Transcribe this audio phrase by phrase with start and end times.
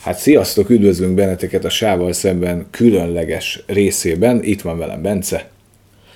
[0.00, 4.42] Hát sziasztok, üdvözlünk benneteket a Sával szemben különleges részében.
[4.42, 5.48] Itt van velem Bence.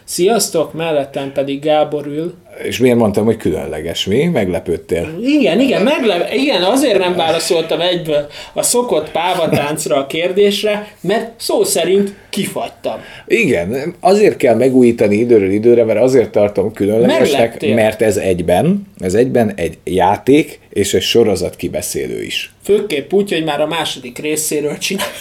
[0.05, 2.34] Sziasztok, mellettem pedig Gábor ül.
[2.65, 4.07] És miért mondtam, hogy különleges?
[4.07, 4.25] Mi?
[4.25, 5.18] Meglepődtél?
[5.23, 11.64] Igen, igen, meglep, igen, azért nem válaszoltam egyből a szokott pávatáncra a kérdésre, mert szó
[11.64, 13.00] szerint kifagytam.
[13.27, 17.75] Igen, azért kell megújítani időről időre, mert azért tartom különlegesnek, Megleptél.
[17.75, 22.53] mert ez egyben, ez egyben egy játék és egy sorozat kibeszélő is.
[22.64, 25.16] Főképp úgy, hogy már a második részéről csináltunk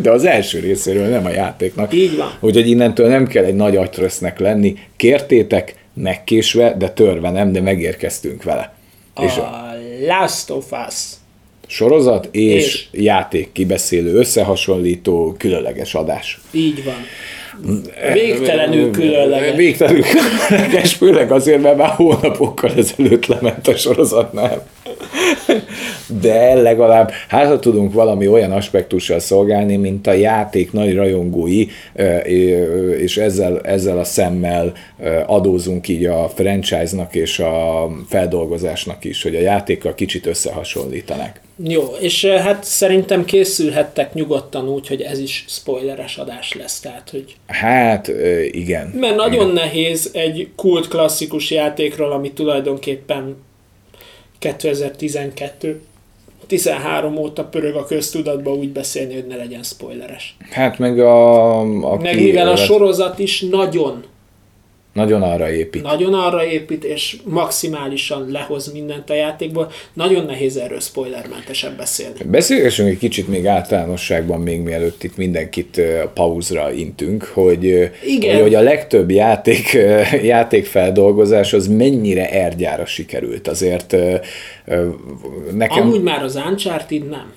[0.02, 1.94] De az első részéről nem a játéknak.
[1.94, 2.32] Így van.
[2.40, 4.74] Úgyhogy innentől nem kell egy nagy agytrösznek lenni.
[4.98, 8.74] Kértétek, megkésve, de törve nem, de megérkeztünk vele.
[9.20, 9.74] És a a
[10.06, 10.94] Last of Us.
[11.66, 12.88] sorozat és, és És?
[12.92, 16.40] játék kibeszélő, összehasonlító, különleges adás.
[16.50, 17.04] Így van.
[18.12, 19.56] Végtelenül különleges.
[19.56, 24.60] Végtelenül különleges, főleg azért, mert már hónapokkal ezelőtt lement a sorozat, nem?
[26.20, 31.66] De legalább hát ha tudunk valami olyan aspektussal szolgálni, mint a játék nagy rajongói,
[32.98, 34.72] és ezzel, ezzel a szemmel
[35.26, 41.40] adózunk így a franchise-nak és a feldolgozásnak is, hogy a játékkal kicsit összehasonlítanak.
[41.62, 47.36] Jó, és hát szerintem készülhettek nyugodtan úgy, hogy ez is spoileres adás lesz, tehát hogy
[47.46, 48.10] Hát
[48.50, 48.86] igen.
[48.86, 53.36] Mert nagyon nehéz egy kult klasszikus játékról, ami tulajdonképpen
[54.38, 55.80] 2012
[56.46, 60.36] 13 óta pörög a köztudatba úgy beszélni, hogy ne legyen spoileres.
[60.50, 61.58] Hát meg a...
[61.60, 64.04] a Meg mivel a sorozat is nagyon,
[64.98, 65.82] Nagyon arra épít.
[65.82, 72.14] nagyon arra épít, és maximálisan lehoz mindent a játékból, nagyon nehéz erről spoilermentesen beszélni.
[72.24, 75.80] Beszélgessünk egy kicsit még általánosságban, még mielőtt itt mindenkit
[76.14, 77.64] pauzra intünk, hogy,
[78.06, 78.32] Igen.
[78.32, 79.72] hogy, hogy a legtöbb játék,
[80.22, 83.48] játékfeldolgozás az mennyire ergyára sikerült.
[83.48, 83.96] Azért
[85.52, 87.32] nekem Amúgy már az Uncharted nem.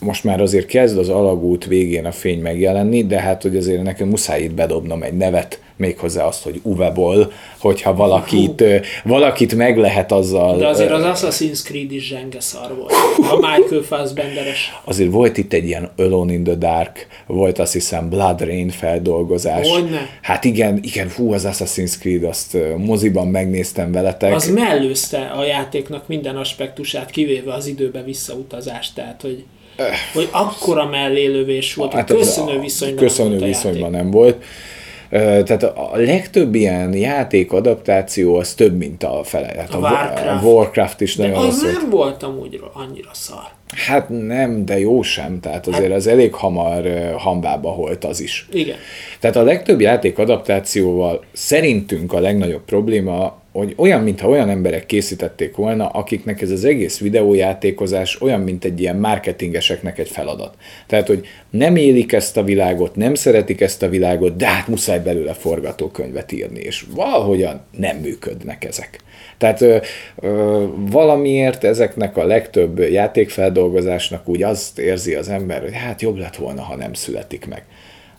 [0.00, 4.08] most már azért kezd az alagút végén a fény megjelenni, de hát hogy azért nekem
[4.08, 8.64] muszáj itt bedobnom egy nevet, méghozzá azt, hogy Uweból, hogyha valakit,
[9.04, 10.58] valakit meg lehet azzal...
[10.58, 12.92] De azért az Assassin's Creed is zsenge szar volt.
[13.30, 14.72] A Michael Fassbenderes.
[14.84, 19.68] azért volt itt egy ilyen Alone in the Dark, volt azt hiszem Blood Rain feldolgozás.
[19.68, 20.08] Hogyne.
[20.22, 24.34] Hát igen, igen, fú, az Assassin's Creed, azt moziban megnéztem veletek.
[24.34, 29.44] Az mellőzte a játéknak minden aspektusát, kivéve az időbe visszautazást, tehát hogy,
[30.12, 34.44] hogy akkora mellélövés volt, Hát köszönő viszonyban köszönő viszonyban nem volt.
[35.10, 39.52] Tehát a legtöbb ilyen játék adaptáció az több, mint a fele.
[39.58, 40.44] Hát a, A Wa- Warcraft.
[40.44, 41.72] Warcraft is De nagyon az rossz volt.
[41.80, 43.54] nem volt amúgy annyira szar.
[43.86, 45.40] Hát nem, de jó sem.
[45.40, 48.48] Tehát azért az elég hamar hambába holt az is.
[48.52, 48.76] Igen.
[49.20, 55.56] Tehát a legtöbb játék adaptációval szerintünk a legnagyobb probléma, hogy olyan, mintha olyan emberek készítették
[55.56, 60.54] volna, akiknek ez az egész videójátékozás olyan, mint egy ilyen marketingeseknek egy feladat.
[60.86, 64.98] Tehát, hogy nem élik ezt a világot, nem szeretik ezt a világot, de hát muszáj
[64.98, 68.98] belőle forgatókönyvet írni, és valahogyan nem működnek ezek.
[69.38, 69.76] Tehát ö,
[70.16, 76.36] ö, valamiért ezeknek a legtöbb játékfeldolgozásnak úgy azt érzi az ember, hogy hát jobb lett
[76.36, 77.64] volna, ha nem születik meg.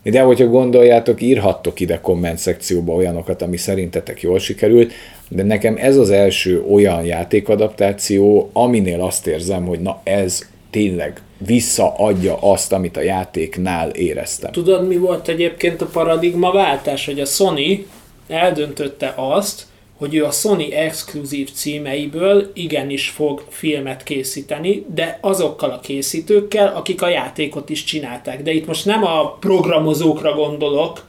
[0.04, 4.94] De hogyha gondoljátok, írhattok ide komment szekcióba olyanokat, ami szerintetek jól sikerült,
[5.30, 12.38] de nekem ez az első olyan játékadaptáció, aminél azt érzem, hogy na ez tényleg visszaadja
[12.42, 14.52] azt, amit a játéknál éreztem.
[14.52, 17.86] Tudod, mi volt egyébként a paradigmaváltás, hogy a Sony
[18.28, 19.66] eldöntötte azt,
[19.98, 27.02] hogy ő a Sony exkluzív címeiből igenis fog filmet készíteni, de azokkal a készítőkkel, akik
[27.02, 28.42] a játékot is csinálták.
[28.44, 31.06] De itt most nem a programozókra gondolok,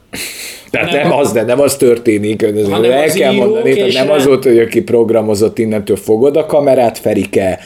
[0.69, 4.25] Tehát Nem nem az, de nem az történik, Hanem el kell mondani, tehát nem az
[4.25, 7.59] volt, hogy aki programozott, innentől fogod a kamerát, Ferike,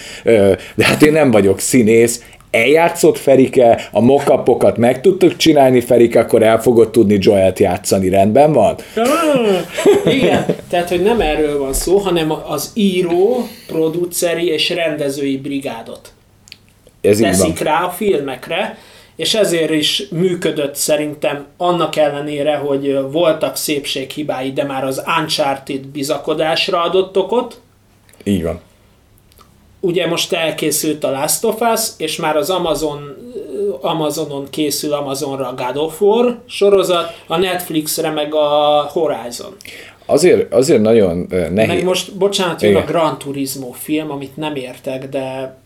[0.76, 2.22] de hát én nem vagyok színész,
[2.54, 8.54] eljátszott Ferike, a mockupokat meg tudtuk csinálni, Ferike, akkor el fogod tudni Joelt játszani, rendben
[8.54, 8.76] van?
[8.96, 16.14] Ah, Igen, tehát hogy nem erről van szó, hanem az író, produceri és rendezői brigádot
[17.02, 18.78] Ez teszik rá a filmekre,
[19.16, 26.82] és ezért is működött szerintem annak ellenére, hogy voltak szépséghibái, de már az Uncharted bizakodásra
[26.82, 27.62] adott okot.
[28.24, 28.62] Így van.
[29.86, 33.00] Ugye most elkészült a Last of Us, és már az Amazon,
[33.82, 39.56] Amazonon készül Amazonra a God of War sorozat, a Netflixre meg a Horizon.
[40.06, 41.68] Azért, azért nagyon nehéz.
[41.68, 42.84] Meg most, bocsánat, jön Igen.
[42.84, 45.58] a Gran Turismo film, amit nem értek, de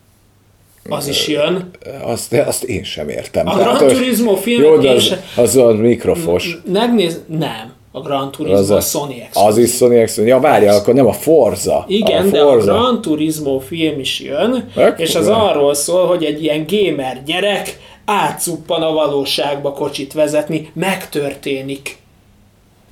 [0.89, 1.69] az is jön.
[2.01, 3.47] Azt, azt én sem értem.
[3.47, 6.57] A Tehát, Gran Turismo filmet Jó, de az, se- az a mikrofos.
[6.71, 7.21] Megnéz...
[7.27, 7.73] Nem.
[7.97, 9.49] A Gran Turismo az a Sony Exkluzív.
[9.49, 10.31] Az is Sony Exkluzív.
[10.31, 11.85] Ja, várja, akkor nem a Forza.
[11.87, 12.71] Igen, a de Forza.
[12.71, 14.99] a Gran Turismo film is jön, Ekkor.
[14.99, 21.97] és az arról szól, hogy egy ilyen gamer gyerek átszuppan a valóságba kocsit vezetni, megtörténik.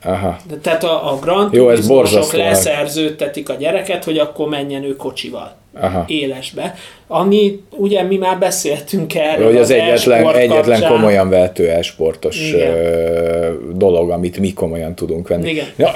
[0.03, 0.37] Aha.
[0.49, 5.55] De, tehát a, a Grand Turismosok leszerződtetik a gyereket, hogy akkor menjen ő kocsival.
[5.79, 6.05] Aha.
[6.07, 6.75] élesbe,
[7.07, 9.45] ami ugye mi már beszéltünk erről.
[9.45, 12.53] Hogy az, az egyetlen, egyetlen komolyan vehető esportos
[13.73, 15.49] dolog, amit mi komolyan tudunk venni.
[15.49, 15.65] Igen.
[15.75, 15.95] Ja,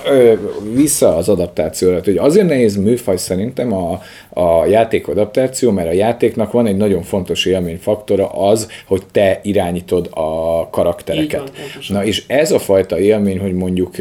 [0.74, 6.52] vissza az adaptációra, hogy azért nehéz műfaj szerintem a, a játék adaptáció, mert a játéknak
[6.52, 11.40] van egy nagyon fontos élményfaktora az, hogy te irányítod a karaktereket.
[11.40, 11.52] Van,
[11.88, 13.96] Na és ez a fajta élmény, hogy mondjuk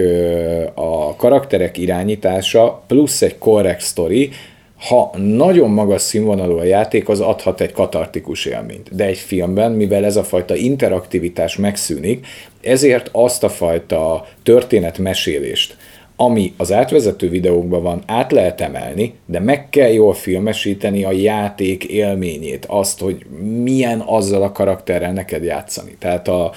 [0.75, 4.31] a karakterek irányítása plusz egy korrekt sztori,
[4.79, 8.95] ha nagyon magas színvonalú a játék, az adhat egy katartikus élményt.
[8.95, 12.27] De egy filmben, mivel ez a fajta interaktivitás megszűnik,
[12.63, 15.77] ezért azt a fajta történetmesélést,
[16.21, 21.85] ami az átvezető videókban van, át lehet emelni, de meg kell jól filmesíteni a játék
[21.85, 23.27] élményét, azt, hogy
[23.63, 25.97] milyen azzal a karakterrel neked játszani.
[25.99, 26.53] Tehát a,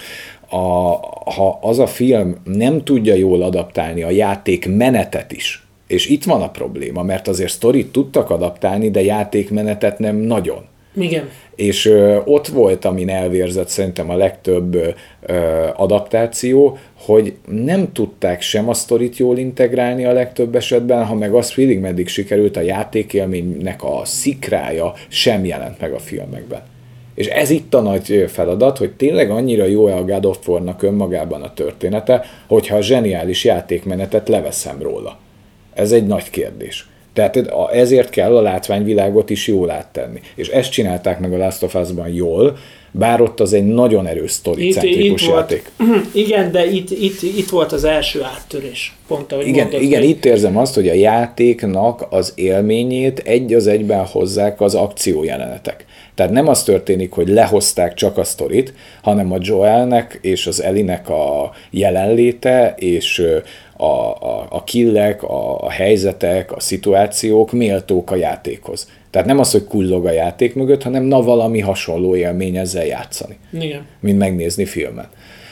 [0.49, 0.57] a,
[1.35, 5.60] ha az a film nem tudja jól adaptálni a játék menetet is,
[5.91, 10.65] és itt van a probléma, mert azért sztorit tudtak adaptálni, de játékmenetet nem nagyon.
[10.95, 11.29] Igen.
[11.55, 14.93] És ö, ott volt, amin elvérzett szerintem a legtöbb ö,
[15.75, 21.51] adaptáció, hogy nem tudták sem a sztorit jól integrálni a legtöbb esetben, ha meg az
[21.51, 26.61] félig meddig sikerült, a játékélménynek a szikrája sem jelent meg a filmekben.
[27.15, 31.41] És ez itt a nagy feladat, hogy tényleg annyira jó a God of War-nak önmagában
[31.41, 35.17] a története, hogyha a zseniális játékmenetet leveszem róla.
[35.73, 36.87] Ez egy nagy kérdés.
[37.13, 40.19] Tehát ezért kell a látványvilágot is jól áttenni.
[40.35, 42.57] És ezt csinálták meg a Last of Us-ban jól,
[42.91, 45.71] bár ott az egy nagyon erős sztoricentrikus játék.
[45.77, 48.95] Volt, igen, de itt, itt, itt volt az első áttörés.
[49.07, 50.09] Pont ahogy igen, mondod, igen hogy...
[50.09, 55.85] itt érzem azt, hogy a játéknak az élményét egy az egyben hozzák az akciójelenetek.
[56.15, 61.09] Tehát nem az történik, hogy lehozták csak a sztorit, hanem a Joelnek és az Elinek
[61.09, 63.23] a jelenléte és
[63.81, 68.89] a, a, a killek, a, a helyzetek, a szituációk méltók a játékhoz.
[69.09, 73.37] Tehát nem az, hogy kullog a játék mögött, hanem na valami hasonló élmény ezzel játszani.
[73.59, 73.85] Igen.
[73.99, 75.07] Mint megnézni filmet.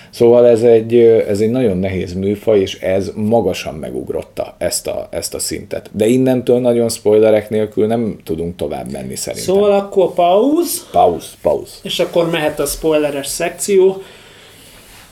[0.10, 0.96] Szóval ez egy,
[1.28, 5.90] ez egy nagyon nehéz műfaj, és ez magasan megugrotta ezt a, ezt a szintet.
[5.94, 9.54] De innentől nagyon spoilerek nélkül nem tudunk tovább menni szerintem.
[9.54, 10.88] Szóval akkor pauz.
[10.92, 11.80] Pauz, pauz.
[11.84, 14.02] És akkor mehet a spoileres szekció.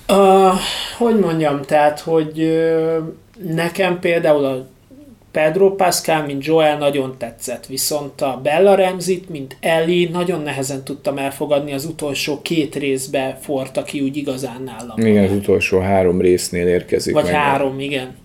[0.10, 0.54] Uh,
[0.98, 2.98] hogy mondjam, tehát, hogy uh,
[3.54, 4.68] nekem például a
[5.32, 11.18] Pedro Pascal, mint Joel nagyon tetszett, viszont a Bella ramsey mint Ellie nagyon nehezen tudtam
[11.18, 14.98] elfogadni, az utolsó két részbe forta ki úgy igazán nálam.
[14.98, 17.34] Igen, az utolsó három résznél érkezik Vagy meg.
[17.34, 18.16] három, igen.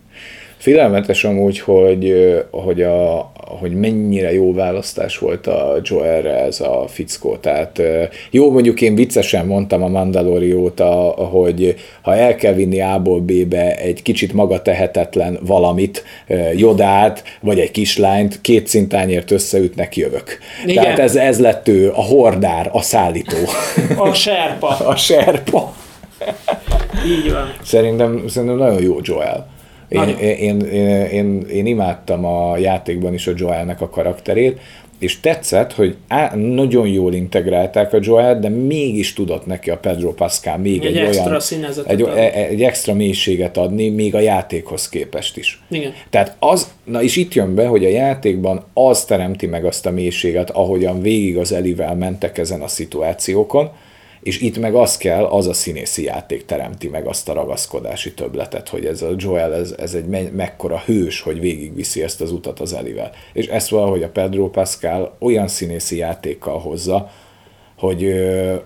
[0.62, 2.14] Félelmetes amúgy, hogy,
[2.50, 7.36] hogy, a, hogy mennyire jó választás volt a Joelre ez a fickó.
[7.36, 7.82] Tehát
[8.30, 14.02] jó, mondjuk én viccesen mondtam a Mandalorióta, hogy ha el kell vinni A-ból B-be egy
[14.02, 16.04] kicsit maga tehetetlen valamit,
[16.56, 20.38] Jodát, vagy egy kislányt, két szintányért összeütnek, jövök.
[20.66, 20.82] Igen.
[20.82, 23.36] Tehát ez, ez lett ő, a hordár, a szállító.
[23.96, 24.68] A serpa.
[24.92, 25.74] A serpa.
[27.06, 27.54] Így van.
[27.62, 29.52] Szerintem, szerintem nagyon jó Joel.
[29.92, 30.60] Én, én, én,
[31.04, 34.60] én, én imádtam a játékban is a Joelnek a karakterét,
[35.02, 40.12] és tetszett, hogy á, nagyon jól integrálták a Joel, de mégis tudott neki a Pedro
[40.12, 41.40] Pascal még egy, egy olyan,
[41.86, 45.62] egy, egy extra mélységet adni, még a játékhoz képest is.
[45.70, 45.92] Igen.
[46.10, 49.90] Tehát az, na és itt jön be, hogy a játékban az teremti meg azt a
[49.90, 53.70] mélységet, ahogyan végig az Elivel mentek ezen a szituációkon,
[54.22, 58.68] és itt meg az kell, az a színészi játék teremti meg azt a ragaszkodási töbletet,
[58.68, 62.60] hogy ez a Joel, ez, ez egy me- mekkora hős, hogy végigviszi ezt az utat
[62.60, 63.10] az Elivel.
[63.32, 67.10] És ezt valahogy a Pedro Pascal olyan színészi játékkal hozza,
[67.78, 68.14] hogy,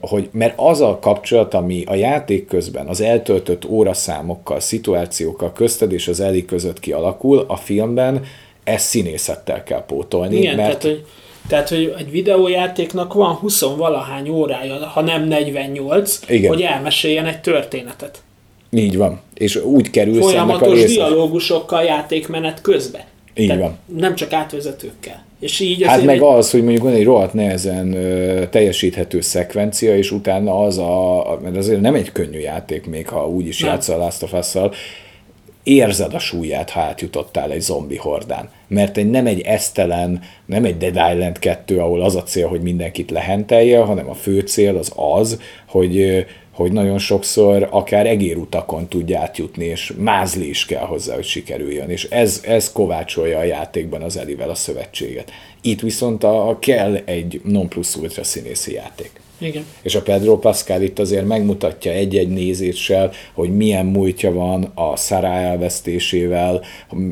[0.01, 6.09] hogy mert az a kapcsolat, ami a játék közben az eltöltött óraszámokkal, szituációkkal közted és
[6.09, 8.25] az Eli között kialakul, a filmben
[8.65, 10.37] ezt színészettel kell pótolni.
[10.37, 10.81] Igen, mert...
[10.81, 11.07] tehát, hogy
[11.49, 16.49] tehát, hogy egy videójátéknak van 20 valahány órája, ha nem 48, Igen.
[16.49, 18.23] hogy elmeséljen egy történetet.
[18.71, 19.21] Így van.
[19.35, 23.03] És úgy kerül Folyamatos a dialógusokkal játékmenet közben.
[23.35, 23.79] Így Tehát van.
[23.97, 25.25] Nem csak átvezetőkkel.
[25.41, 26.23] És így hát meg egy...
[26.23, 31.57] az, hogy mondjuk van egy rohadt nehezen ö, teljesíthető szekvencia, és utána az a, mert
[31.57, 34.75] azért nem egy könnyű játék még, ha úgy is játszol a Last of Us-szal,
[35.67, 38.51] érzed a súlyát, ha átjutottál egy zombi hordán.
[38.69, 42.61] Mert egy, nem egy esztelen, nem egy Dead Island 2, ahol az a cél, hogy
[42.61, 49.21] mindenkit lehentelje, hanem a fő cél az az, hogy, hogy nagyon sokszor akár egérutakon tudja
[49.21, 51.91] átjutni, és mázli is kell hozzá, hogy sikerüljön.
[51.91, 55.31] És ez, ez kovácsolja a játékban az Elivel a szövetséget.
[55.61, 59.11] Itt viszont a, kell egy non plus ultra színészi játék.
[59.39, 59.65] Igen.
[59.83, 65.35] És a Pedro Pascal itt azért megmutatja egy-egy nézéssel, hogy milyen múltja van a Sarah
[65.35, 66.63] elvesztésével,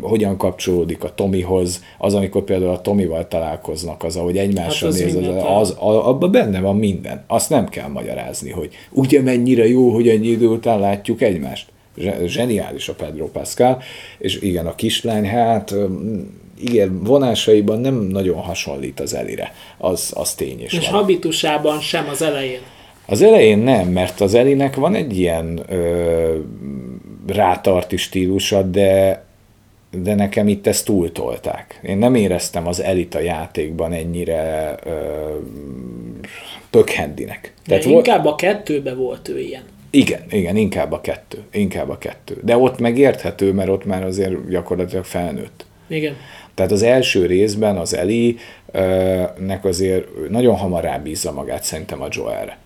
[0.00, 5.00] hogyan kapcsolódik a Tomihoz, az, amikor például a Tomival találkoznak, az, ahogy egymásra hát az
[5.00, 7.24] néz, az, az, az, abban benne van minden.
[7.26, 11.72] Azt nem kell magyarázni, hogy ugye mennyire jó, hogy ennyi idő után látjuk egymást.
[12.26, 13.82] Zseniális a Pedro Pascal,
[14.18, 15.74] és igen, a kislány, hát
[16.58, 21.00] igen, vonásaiban nem nagyon hasonlít az Elire, az, az tény is És van.
[21.00, 22.60] habitusában sem az elején.
[23.06, 26.38] Az elején nem, mert az Elinek van egy ilyen ö,
[27.26, 29.24] rátarti stílusa, de,
[30.02, 31.80] de nekem itt ezt túltolták.
[31.82, 34.90] Én nem éreztem az Elita játékban ennyire ö,
[36.70, 37.40] pökhendinek.
[37.40, 39.62] De Tehát inkább volt, a kettőbe volt ő ilyen.
[39.90, 41.42] Igen, igen, inkább a kettő.
[41.52, 42.40] Inkább a kettő.
[42.42, 45.66] De ott megérthető, mert ott már azért gyakorlatilag felnőtt.
[45.88, 46.16] Igen.
[46.54, 48.36] Tehát az első részben az Eli
[49.38, 52.58] nek azért nagyon hamar rábízza magát szerintem a Joelre.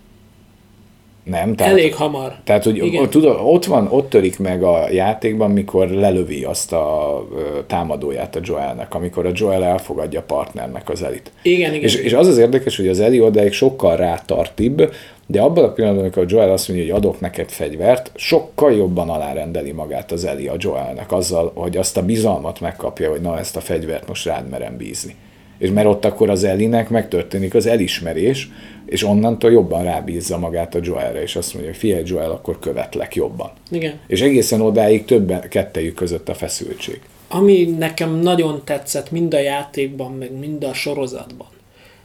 [1.29, 1.55] Nem?
[1.55, 2.35] Tehát, Elég hamar.
[2.43, 3.09] Tehát, hogy Igen.
[3.09, 7.27] tudod, ott van, ott törik meg a játékban, mikor lelövi azt a
[7.67, 11.31] támadóját a Joelnek, amikor a Joel elfogadja a partnernek az elit.
[11.41, 11.83] Igen, igen.
[11.83, 14.91] És, és az az érdekes, hogy az Eli odáig sokkal rátartibb,
[15.27, 19.09] de abban a pillanatban, amikor a Joel azt mondja, hogy adok neked fegyvert, sokkal jobban
[19.09, 23.55] alárendeli magát az Eli a Joelnek azzal, hogy azt a bizalmat megkapja, hogy na ezt
[23.55, 25.15] a fegyvert most rád merem bízni.
[25.57, 28.49] És mert ott akkor az Elinek megtörténik az elismerés,
[28.89, 33.15] és onnantól jobban rábízza magát a Joelre, és azt mondja, hogy figyelj Joel, akkor követlek
[33.15, 33.51] jobban.
[33.71, 33.99] Igen.
[34.07, 36.99] És egészen odáig többen, kettejük között a feszültség.
[37.27, 41.47] Ami nekem nagyon tetszett mind a játékban, meg mind a sorozatban,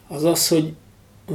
[0.09, 0.73] az az, hogy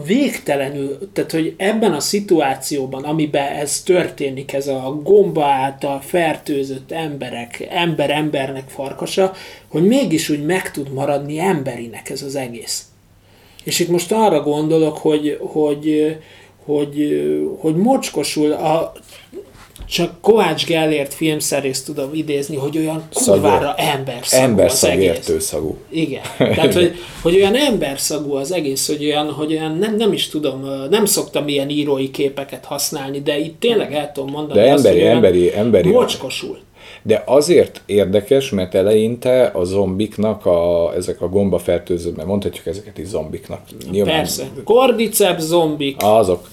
[0.05, 7.67] végtelenül, tehát hogy ebben a szituációban, amiben ez történik, ez a gomba által fertőzött emberek,
[7.69, 9.33] ember embernek farkasa,
[9.67, 12.83] hogy mégis úgy meg tud maradni emberinek ez az egész.
[13.69, 16.17] És itt most arra gondolok, hogy, hogy,
[16.65, 17.21] hogy,
[17.59, 18.93] hogy mocskosul a
[19.89, 25.77] csak Kovács Gellért filmszerész tudom idézni, hogy olyan kurvára emberszagú Emberszagértő szagú.
[25.89, 26.21] Igen.
[26.37, 30.65] Tehát, hogy, hogy olyan emberszagú az egész, hogy olyan, hogy olyan nem, nem is tudom,
[30.89, 35.13] nem szoktam ilyen írói képeket használni, de itt tényleg el tudom mondani de emberi, azt,
[35.15, 36.59] emberi, emberi, mocskosul.
[37.01, 43.07] De azért érdekes, mert eleinte a zombiknak, a, ezek a gombafertőző, mert mondhatjuk ezeket is
[43.07, 43.61] zombiknak.
[43.91, 44.43] Nyilván, Persze.
[44.63, 45.95] Kordyceps zombik.
[45.99, 46.47] Azok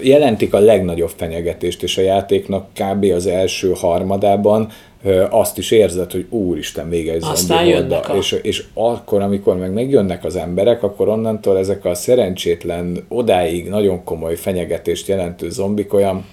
[0.00, 3.04] jelentik a legnagyobb fenyegetést, és a játéknak kb.
[3.04, 4.68] az első harmadában
[5.30, 8.16] azt is érzed, hogy úristen, még egy zombi a...
[8.16, 14.04] és, és akkor, amikor meg megjönnek az emberek, akkor onnantól ezek a szerencsétlen, odáig nagyon
[14.04, 16.24] komoly fenyegetést jelentő zombik olyan,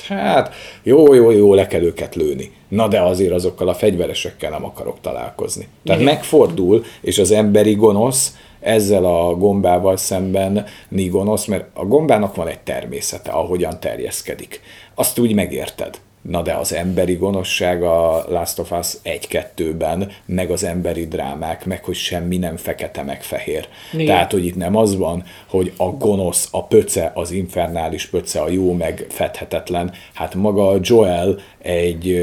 [0.00, 2.50] hát jó, jó, jó, le kell őket lőni.
[2.68, 5.68] Na de azért azokkal a fegyveresekkel nem akarok találkozni.
[5.84, 6.14] Tehát Igen.
[6.14, 10.66] megfordul, és az emberi gonosz ezzel a gombával szemben
[11.10, 14.60] gonosz, mert a gombának van egy természete, ahogyan terjeszkedik.
[14.94, 15.98] Azt úgy megérted.
[16.28, 21.84] Na de az emberi gonoszság a Last of Us 1-2-ben, meg az emberi drámák, meg
[21.84, 23.68] hogy semmi nem fekete, meg fehér.
[23.92, 24.06] Igen.
[24.06, 28.48] Tehát, hogy itt nem az van, hogy a gonosz, a pöce, az infernális pöce, a
[28.48, 29.92] jó meg fedhetetlen.
[30.14, 32.16] Hát maga Joel egy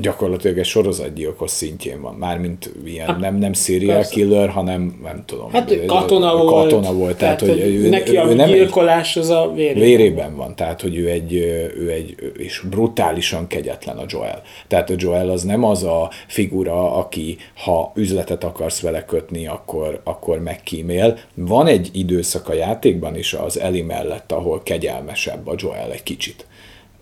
[0.00, 2.14] gyakorlatilag egy sorozatgyilkos szintjén van.
[2.14, 4.10] Mármint ilyen hát, nem, nem serial persze.
[4.10, 5.52] killer, hanem nem tudom.
[5.52, 6.70] Hát katona volt.
[6.70, 7.16] Katona volt.
[7.16, 9.82] Tehát, tehát hogy ő, neki ő, a ő nem gyilkolás az a vérében.
[9.82, 10.56] Vérében van.
[10.56, 11.32] Tehát, hogy ő egy,
[11.78, 14.42] ő egy, és brutálisan kegyetlen a Joel.
[14.68, 20.00] Tehát a Joel az nem az a figura, aki ha üzletet akarsz vele kötni, akkor,
[20.04, 21.18] akkor megkímél.
[21.34, 26.46] Van egy időszak a játékban is az Eli mellett, ahol kegyelmesebb a Joel egy kicsit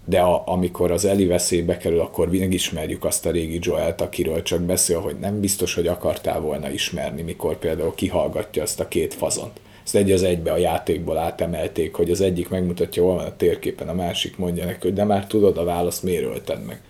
[0.09, 4.61] de a, amikor az Eli veszélybe kerül, akkor megismerjük azt a régi Joelt, akiről csak
[4.61, 9.61] beszél, hogy nem biztos, hogy akartál volna ismerni, mikor például kihallgatja azt a két fazont.
[9.85, 13.89] Ezt egy az egybe a játékból átemelték, hogy az egyik megmutatja, hol van a térképen,
[13.89, 16.81] a másik mondja neki, hogy de már tudod a választ, miért ölted meg.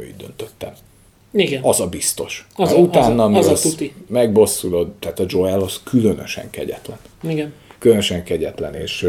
[0.00, 0.72] Így döntöttem.
[1.32, 1.62] Igen.
[1.62, 2.46] Az a biztos.
[2.56, 3.92] Az a, utána, az a, az a tuti.
[4.06, 6.98] megbosszulod, tehát a Joel az különösen kegyetlen.
[7.22, 7.52] Igen.
[7.78, 9.06] Különösen kegyetlen, és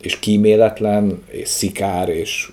[0.00, 2.50] és kíméletlen, és szikár, és...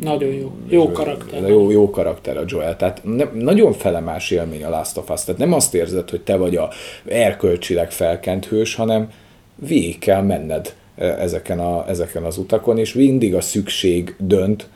[0.00, 0.52] Nagyon jó.
[0.68, 1.48] Jó karakter.
[1.48, 2.76] Jó, jó karakter a Joel.
[2.76, 5.24] Tehát ne, nagyon felemás élmény a Last of Us.
[5.24, 6.70] Tehát nem azt érzed, hogy te vagy a
[7.04, 9.10] erkölcsileg felkent hős, hanem
[9.54, 14.68] végig kell menned e, ezeken, a, ezeken az utakon, és mindig a szükség dönt,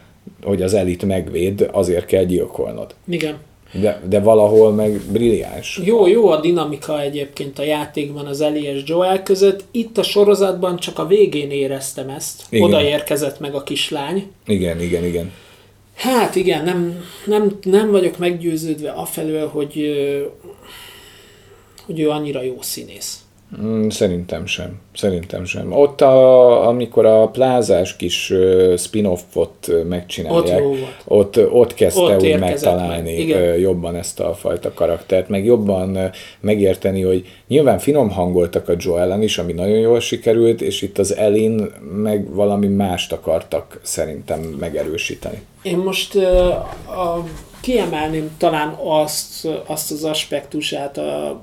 [0.42, 2.94] hogy az elit megvéd, azért kell gyilkolnod.
[3.08, 3.38] Igen.
[3.72, 5.80] De, de valahol meg brilliáns.
[5.84, 9.64] Jó, jó a dinamika egyébként a játékban az Eli és Joel között.
[9.70, 12.42] Itt a sorozatban csak a végén éreztem ezt.
[12.48, 12.64] Igen.
[12.64, 14.30] Oda érkezett meg a kislány.
[14.46, 15.32] Igen, igen, igen.
[15.94, 19.72] Hát igen, nem, nem, nem vagyok meggyőződve afelől, hogy,
[21.86, 23.18] hogy ő annyira jó színész.
[23.62, 24.80] Mm, Szerintem sem.
[24.94, 25.72] Szerintem sem.
[25.72, 28.32] Ott, a, amikor a plázás kis
[28.76, 35.28] spin-offot megcsinálják, Ott ott, ott kezdte Ott úgy megtalálni meg, jobban ezt a fajta karaktert,
[35.28, 40.82] meg jobban megérteni, hogy nyilván finom hangoltak a Joellen is, ami nagyon jól sikerült, és
[40.82, 45.42] itt az Elin meg valami mást akartak szerintem megerősíteni.
[45.62, 46.48] Én most ö,
[46.86, 47.24] a,
[47.60, 51.42] kiemelném talán azt, azt az aspektusát a,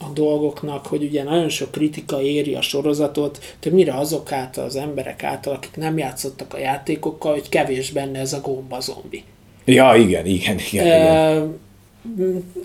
[0.00, 5.22] a dolgoknak, hogy ugye nagyon sok kritika éri a sorozatot, többnyire azok által, az emberek
[5.22, 9.24] által, akik nem játszottak a játékokkal, hogy kevés benne ez a gomba zombi.
[9.64, 10.86] Ja, igen, igen, igen.
[10.86, 11.36] igen.
[11.36, 11.46] Ö,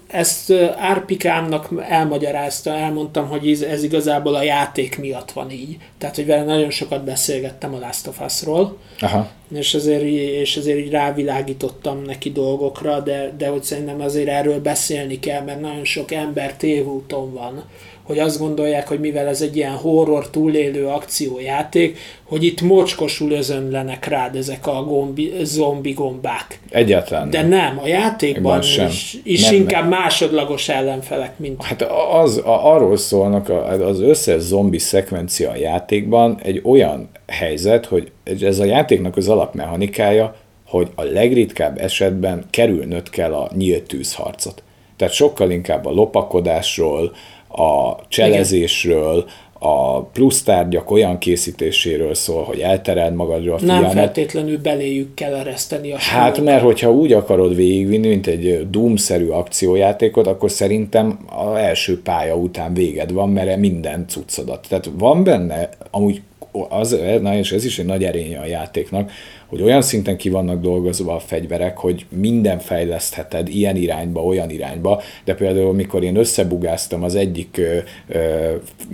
[0.08, 5.78] Ezt Árpikámnak elmagyarázta, elmondtam, hogy ez, ez igazából a játék miatt van így.
[5.98, 9.30] Tehát, hogy vele nagyon sokat beszélgettem a Last of Us-ról, Aha.
[9.54, 10.04] és azért,
[10.42, 15.62] és azért így rávilágítottam neki dolgokra, de, de hogy szerintem azért erről beszélni kell, mert
[15.62, 17.64] nagyon sok ember tévúton van,
[18.06, 24.06] hogy azt gondolják, hogy mivel ez egy ilyen horror túlélő akciójáték, hogy itt mocskosul özönlenek
[24.06, 26.60] rád ezek a gombi, zombi gombák.
[26.70, 27.50] Egyáltalán De nem.
[27.50, 28.88] nem, a játékban sem.
[28.88, 31.82] is, is Nem, inkább másodlagos ellenfelek, mint Hát
[32.12, 38.12] az, a, arról szólnak a- az összes zombi szekvencia a játékban egy olyan helyzet, hogy
[38.42, 40.36] ez a játéknak az alapmechanikája,
[40.68, 44.64] hogy a legritkább esetben kerülnöd kell a nyílt tűzharcot.
[44.98, 47.16] Tehát sokkal inkább a lopakodásról,
[47.56, 49.26] a cselezésről,
[49.60, 53.92] a plusz tárgyak olyan készítéséről szól, hogy eltereld magadról a nem figyelmet.
[53.92, 56.48] feltétlenül beléjük kell ereszteni a Hát, súlyt.
[56.48, 62.74] mert hogyha úgy akarod végigvinni, mint egy Doom-szerű akciójátékot, akkor szerintem az első pálya után
[62.74, 64.66] véged van, mert minden cuccodat.
[64.70, 66.22] Tehát van benne, amúgy
[66.70, 69.12] az, na és ez is egy nagy erénye a játéknak,
[69.48, 75.02] hogy olyan szinten ki vannak dolgozva a fegyverek, hogy minden fejlesztheted ilyen irányba, olyan irányba,
[75.26, 77.78] de például mikor én összebugáztam az egyik ö,
[78.08, 78.52] ö,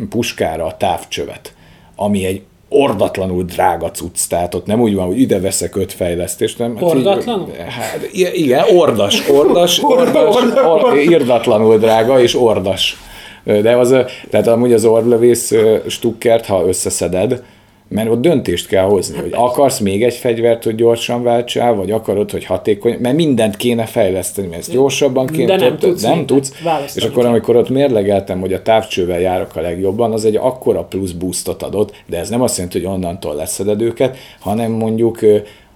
[0.10, 1.54] puskára a távcsövet,
[1.96, 6.58] ami egy ordatlanul drága cucc, tehát ott nem úgy van, hogy ide veszek öt fejlesztést,
[6.58, 6.76] nem.
[6.76, 7.50] hát így- Ordatlanul?
[7.58, 12.98] Hát, igen, ordas, ordas, ordas, or, irdatlanul drága, és ordas.
[13.44, 13.96] De az,
[14.30, 17.44] tehát amúgy az orblövész ö, stukkert, ha összeszeded,
[17.88, 22.32] mert ott döntést kell hozni, hogy akarsz még egy fegyvert, hogy gyorsan váltsál, vagy akarod,
[22.32, 26.26] hogy hatékony, mert mindent kéne fejleszteni, mert ezt gyorsabban kéne, De nem több- tudsz nem
[26.26, 26.54] tudsz.
[26.96, 31.12] És akkor, amikor ott mérlegeltem, hogy a távcsővel járok a legjobban, az egy akkora plusz
[31.12, 35.20] boostot adott, de ez nem azt jelenti, hogy onnantól leszeded őket, hanem mondjuk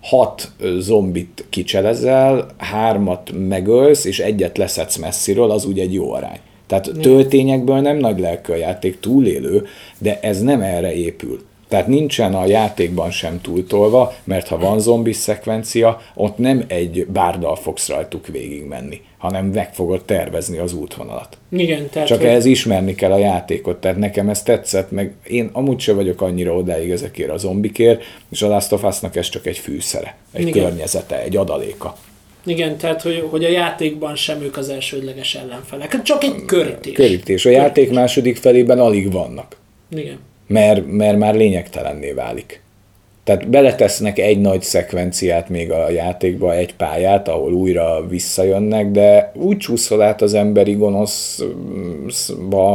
[0.02, 6.40] hat zombit kicselezel, hármat megölsz, és egyet leszedsz messziről, az úgy egy jó arány.
[6.68, 9.66] Tehát töltényekből nem nagy lelkű a játék, túlélő,
[9.98, 11.40] de ez nem erre épül.
[11.68, 17.56] Tehát nincsen a játékban sem túltolva, mert ha van zombi szekvencia, ott nem egy bárdal
[17.56, 21.38] fogsz rajtuk végigmenni, hanem meg fogod tervezni az útvonalat.
[21.52, 25.50] Igen, tehát Csak hogy- ez ismerni kell a játékot, tehát nekem ez tetszett, meg én
[25.54, 29.46] amúgy se vagyok annyira odáig ezekért a zombikért, és a Last of Us-nak ez csak
[29.46, 30.64] egy fűszere, egy Igen.
[30.64, 31.96] környezete, egy adaléka.
[32.46, 35.94] Igen, tehát hogy, hogy a játékban sem ők az elsődleges ellenfelek.
[35.94, 36.94] Hát Csak egy körítés.
[36.94, 37.46] Körítés.
[37.46, 39.56] A játék második felében alig vannak,
[39.90, 40.20] Igen.
[40.48, 42.64] mert, mert már lényegtelenné válik.
[43.26, 49.58] Tehát beletesznek egy nagy szekvenciát még a játékba, egy pályát, ahol újra visszajönnek, de úgy
[49.58, 51.16] csúszol át az emberi gonoszba,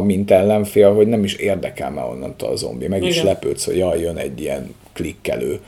[0.05, 2.89] mint ellenfél, hogy nem is érdekel már onnantól a zombi.
[2.89, 3.27] Meg is Igen.
[3.27, 5.61] lepődsz, hogy jaj, jön egy ilyen klikkelő.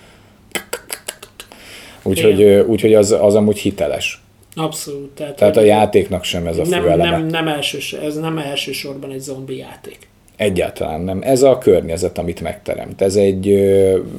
[2.03, 4.23] Úgyhogy, úgyhogy az, az amúgy hiteles.
[4.55, 5.11] Abszolút.
[5.11, 7.11] Tehát, Tehát a játéknak sem ez a fő nem, eleme.
[7.11, 9.99] nem, nem elsős, ez nem elsősorban egy zombi játék.
[10.37, 11.21] Egyáltalán nem.
[11.23, 13.01] Ez a környezet, amit megteremt.
[13.01, 13.49] Ez egy,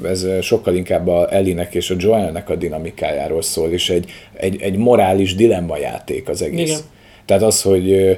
[0.03, 4.77] ez sokkal inkább a Ellinek és a Joelnek a dinamikájáról szól, és egy, egy, egy
[4.77, 6.69] morális dilemma játék az egész.
[6.69, 6.79] Igen.
[7.25, 8.17] Tehát az, hogy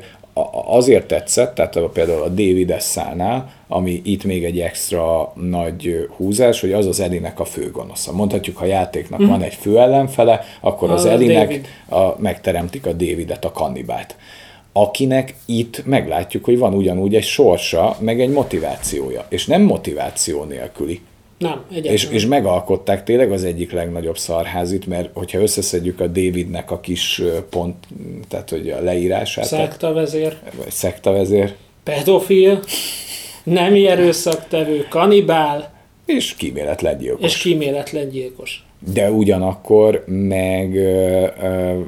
[0.65, 6.71] azért tetszett, tehát például a David Essánál, ami itt még egy extra nagy húzás, hogy
[6.74, 8.12] az az Elinek a fő gonosza.
[8.12, 11.67] Mondhatjuk, ha játéknak van egy fő ellenfele, akkor az A Elinek David.
[11.89, 14.15] a, megteremtik a Davidet, a kannibát
[14.78, 21.02] akinek itt meglátjuk, hogy van ugyanúgy egy sorsa, meg egy motivációja, és nem motiváció nélküli.
[21.38, 21.93] Nem, egyáltalán.
[21.93, 27.21] És, és megalkották tényleg az egyik legnagyobb szarházit, mert hogyha összeszedjük a Davidnek a kis
[27.50, 27.88] pont,
[28.28, 32.60] tehát hogy a leírását, tehát, Szekta vezér, vagy szektavezér, pedofil,
[33.43, 35.74] nemi erőszaktevő, kanibál
[36.06, 37.26] és kíméletlen gyilkos.
[37.26, 38.64] és kíméletlen gyilkos.
[38.94, 40.80] De ugyanakkor meg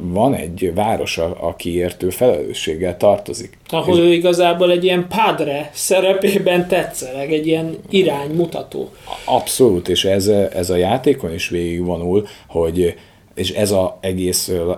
[0.01, 3.57] van egy város, a- akiért ő felelősséggel tartozik.
[3.69, 8.89] Ahol ő igazából egy ilyen padre szerepében tetszeleg, egy ilyen iránymutató.
[9.25, 12.95] Abszolút, és ez, ez a játékon is végigvonul, hogy
[13.35, 14.75] és ez az egész uh,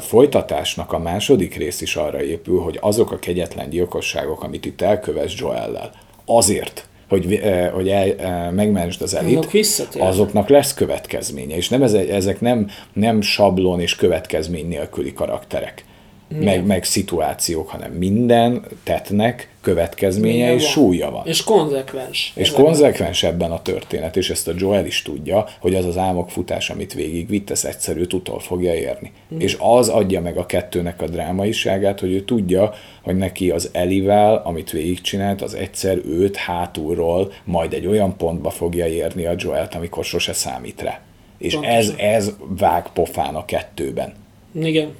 [0.00, 5.34] folytatásnak a második rész is arra épül, hogy azok a kegyetlen gyilkosságok, amit itt elkövesz
[5.36, 5.90] Joellel,
[6.24, 9.48] azért, hogy, uh, hogy el, uh, megmentsd az elit,
[9.98, 15.84] azoknak lesz következménye, és nem ez, ezek nem, nem sablon és következmény nélküli karakterek,
[16.40, 20.70] meg, meg szituációk, hanem minden tettnek következménye Milyen és van.
[20.70, 21.26] súlya van.
[21.26, 22.32] És konzekvens.
[22.34, 22.64] És Ezekben.
[22.64, 26.94] konzekvens ebben a történet, és ezt a Joel is tudja, hogy az az álmokfutás, amit
[26.94, 29.12] végigvitt, ez egyszerű utol fogja érni.
[29.34, 29.40] Mm.
[29.40, 34.42] És az adja meg a kettőnek a drámaiságát, hogy ő tudja, hogy neki az Elivel,
[34.44, 40.04] amit végigcsinált, az egyszer őt hátulról majd egy olyan pontba fogja érni a Joelt, amikor
[40.04, 41.00] sose számít rá.
[41.38, 44.12] És ez, ez vág pofán a kettőben.
[44.60, 44.94] Igen.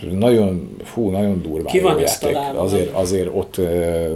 [0.00, 2.26] Nagyon, fú, nagyon durván Ki van ezt?
[2.54, 4.06] Azért, azért ott ö,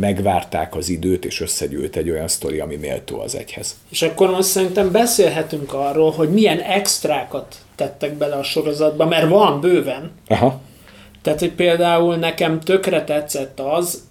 [0.00, 3.76] megvárták az időt, és összegyűlt egy olyan sztori, ami méltó az egyhez.
[3.90, 9.60] És akkor most szerintem beszélhetünk arról, hogy milyen extrákat tettek bele a sorozatba, mert van
[9.60, 10.10] bőven.
[10.28, 10.60] Aha.
[11.22, 14.02] Tehát, hogy például nekem tökre tetszett az,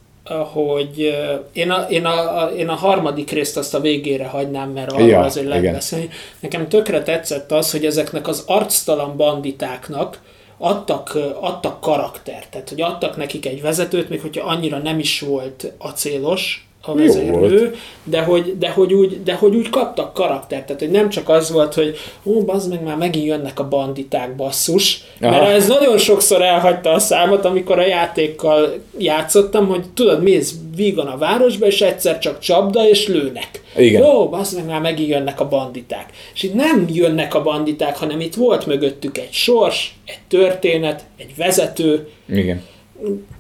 [0.53, 1.15] hogy
[1.53, 5.07] én a, én, a, a, én a harmadik részt azt a végére hagynám, mert arról
[5.07, 5.73] Ja, azért lehet igen.
[5.73, 6.09] beszélni.
[6.39, 10.21] Nekem tökre tetszett az, hogy ezeknek az arctalan banditáknak
[10.63, 15.71] adtak, adtak karaktert, tehát hogy adtak nekik egy vezetőt, még hogyha annyira nem is volt
[15.77, 20.91] acélos a vezérlő, de hogy, de, hogy úgy, de hogy úgy kaptak karaktert, tehát hogy
[20.91, 25.35] nem csak az volt, hogy ó, bazd meg, már megint jönnek a banditák, basszus, mert
[25.35, 25.51] Aha.
[25.51, 31.17] ez nagyon sokszor elhagyta a számot, amikor a játékkal játszottam, hogy tudod, mész vígan a
[31.17, 33.60] városba, és egyszer csak csapda, és lőnek.
[33.75, 34.01] Igen.
[34.01, 36.05] Jó, bazd meg, már megint jönnek a banditák.
[36.33, 41.35] És itt nem jönnek a banditák, hanem itt volt mögöttük egy sors, egy történet, egy
[41.35, 42.63] vezető, Igen.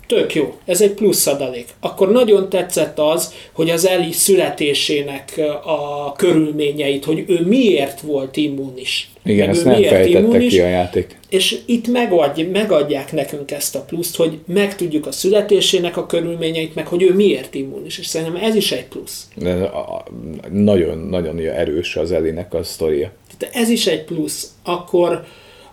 [0.07, 1.65] Tök jó, ez egy plusz adalék.
[1.79, 9.09] Akkor nagyon tetszett az, hogy az Eli születésének a körülményeit, hogy ő miért volt immunis.
[9.23, 11.19] Igen, ezt nem fejtette ki a játék.
[11.29, 16.87] és itt megadj, megadják nekünk ezt a pluszt, hogy megtudjuk a születésének a körülményeit, meg
[16.87, 17.97] hogy ő miért immunis.
[17.97, 19.27] És szerintem ez is egy plusz.
[19.35, 20.03] De a- a-
[20.51, 23.11] Nagyon, nagyon erős az Elinek a sztoria.
[23.37, 24.47] Tehát ez is egy plusz.
[24.63, 25.23] Akkor,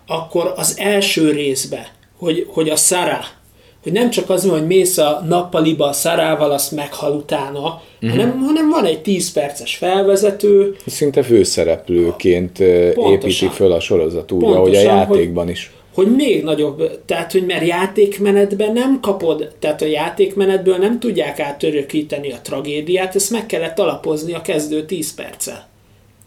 [0.07, 3.19] akkor az első részbe, hogy, hogy a Szara,
[3.89, 7.59] hogy nem csak az hogy mész a nappaliba a Szarával, azt meghal utána,
[8.01, 8.09] uh-huh.
[8.09, 13.29] hanem, hanem van egy 10 perces felvezető, Szinte főszereplőként ö, Pontosan.
[13.29, 15.71] építi föl a sorozat úgy, ahogy a hogy- játékban is.
[15.93, 22.31] hogy még nagyobb, tehát hogy mert játékmenetben nem kapod, tehát a játékmenetből nem tudják átörökíteni
[22.31, 25.68] a tragédiát, ezt meg kellett alapozni a kezdő 10 perccel.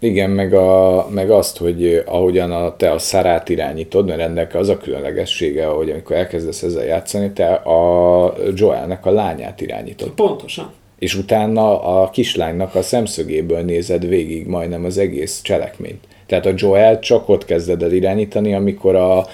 [0.02, 4.68] Igen, meg, a, meg azt, hogy ahogyan a, te a szarát irányítod, mert ennek az
[4.68, 10.10] a különlegessége, hogy amikor elkezdesz ezzel játszani, te a Joelnek a lányát irányítod.
[10.10, 10.72] Pontosan.
[10.98, 16.04] És utána a kislánynak a szemszögéből nézed végig majdnem az egész cselekményt.
[16.26, 19.26] Tehát a Joel csak ott kezded el irányítani, amikor a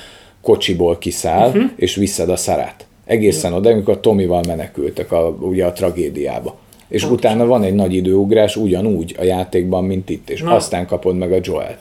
[0.42, 1.70] kocsiból kiszáll, uh-huh.
[1.76, 2.86] és visszad a szarát.
[3.04, 6.58] Egészen oda, amikor Tomival menekültek a, ugye a tragédiába.
[6.88, 10.54] És utána van egy nagy időugrás ugyanúgy a játékban, mint itt, és Na.
[10.54, 11.78] aztán kapod meg a Joelt.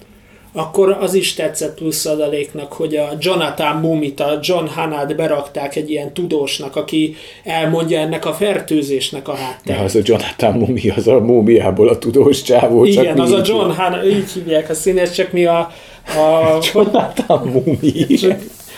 [0.54, 5.90] Akkor az is tetszett plusz adaléknak, hogy a Jonathan Mumit, a John Hannát berakták egy
[5.90, 9.82] ilyen tudósnak, aki elmondja ennek a fertőzésnek a Ja, hátterét.
[9.82, 12.86] az a Jonathan Mumi, az a múmiából a tudós csávó.
[12.86, 13.42] csak Igen, az a.
[13.46, 15.58] John Hannah, így hívják a színész, csak mi a,
[16.06, 18.06] a Jonathan Mumi.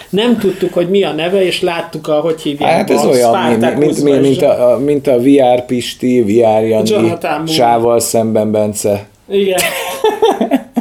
[0.09, 2.71] Nem tudtuk, hogy mi a neve, és láttuk, a, hogy hívják.
[2.71, 7.13] Hát ez a olyan, mint, mint, mint, mint, a, mint a VR Pisti, VR Jani.
[7.45, 9.59] Sával szemben Bence, Igen.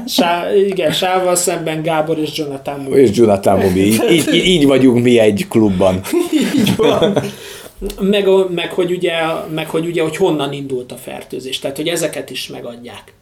[0.06, 3.00] Sá, igen, Sával szemben Gábor és Jonathan Moore.
[3.00, 3.80] és Jonathan Mobi.
[3.80, 6.00] Így, így, így vagyunk mi egy klubban.
[6.54, 7.22] Így van.
[8.00, 9.12] Meg, meg, hogy ugye,
[9.54, 11.58] meg hogy ugye, hogy honnan indult a fertőzés.
[11.58, 13.14] Tehát, hogy ezeket is megadják.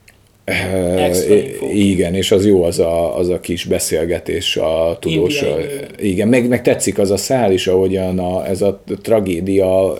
[1.72, 4.98] Igen, és az jó az a, az a kis beszélgetés a.
[5.04, 5.64] Indiai
[5.98, 9.98] Igen, meg, meg tetszik az a szál is, ahogyan a, ez a tragédia,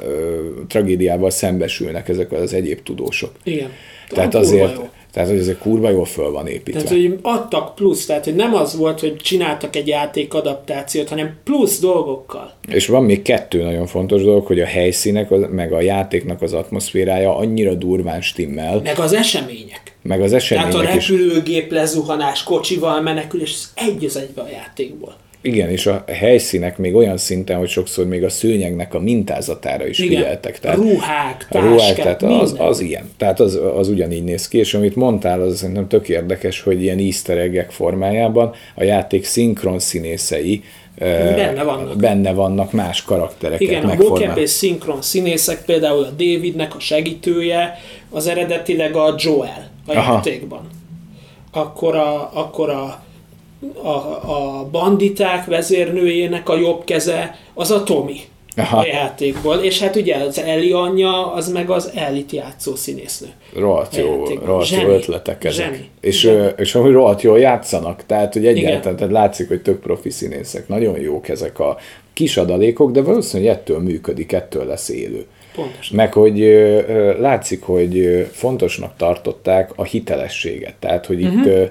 [0.69, 3.33] tragédiával szembesülnek ezek az egyéb tudósok.
[3.45, 3.71] Igen.
[4.09, 4.89] Tehát azért, jó.
[5.17, 6.83] Tehát hogy ez kurva jól föl van építve.
[6.83, 11.37] Tehát, hogy adtak plusz, tehát, hogy nem az volt, hogy csináltak egy játék adaptációt, hanem
[11.45, 12.53] plusz dolgokkal.
[12.69, 17.37] És van még kettő nagyon fontos dolog, hogy a helyszínek, meg a játéknak az atmoszférája
[17.37, 19.97] annyira durván stimmel, Meg az események.
[20.03, 21.09] meg az Tehát a események is.
[21.09, 25.17] repülőgép lezuhanás, kocsival menekülés, ez egy az egybe a játékból.
[25.47, 29.99] Igen, és a helyszínek még olyan szinten, hogy sokszor még a szőnyegnek a mintázatára is
[29.99, 30.19] Igen.
[30.19, 30.59] figyeltek.
[30.63, 33.11] A ruhák, a ruhák, táskák, tehát az, az ilyen.
[33.17, 36.99] Tehát az, az ugyanígy néz ki, és amit mondtál, az szerintem tök érdekes, hogy ilyen
[36.99, 40.63] easter formájában a játék szinkron színészei
[40.99, 41.97] Benne vannak.
[41.97, 46.81] benne vannak más karaktereket Igen, a megformál- mocap és szinkron színészek, például a Davidnek a
[46.81, 47.79] segítője,
[48.11, 50.13] az eredetileg a Joel a Aha.
[50.13, 50.61] játékban.
[51.53, 53.05] Akkor a, akkor a,
[53.83, 53.89] a,
[54.33, 58.21] a banditák vezérnőjének a jobb keze az a Tommy
[58.57, 58.79] Aha.
[58.79, 63.29] a játékból, és hát ugye az Eli anyja, az meg az Elit játszó színésznő.
[63.57, 65.65] rohadt jó, rohadt jó ötletek ezek.
[65.65, 65.89] Zseni.
[66.01, 66.53] És, Zseni.
[66.57, 71.01] és ahogy rohadt jól játszanak, tehát hogy egyáltalán tehát látszik, hogy tök profi színészek, nagyon
[71.01, 71.77] jók ezek a
[72.13, 75.27] kis adalékok, de valószínűleg ettől működik, ettől lesz élő.
[75.55, 75.97] Pontosan.
[75.97, 80.75] Meg hogy ö, látszik, hogy fontosnak tartották a hitelességet.
[80.81, 81.39] Tehát, hogy Mhm.
[81.39, 81.65] itt ö,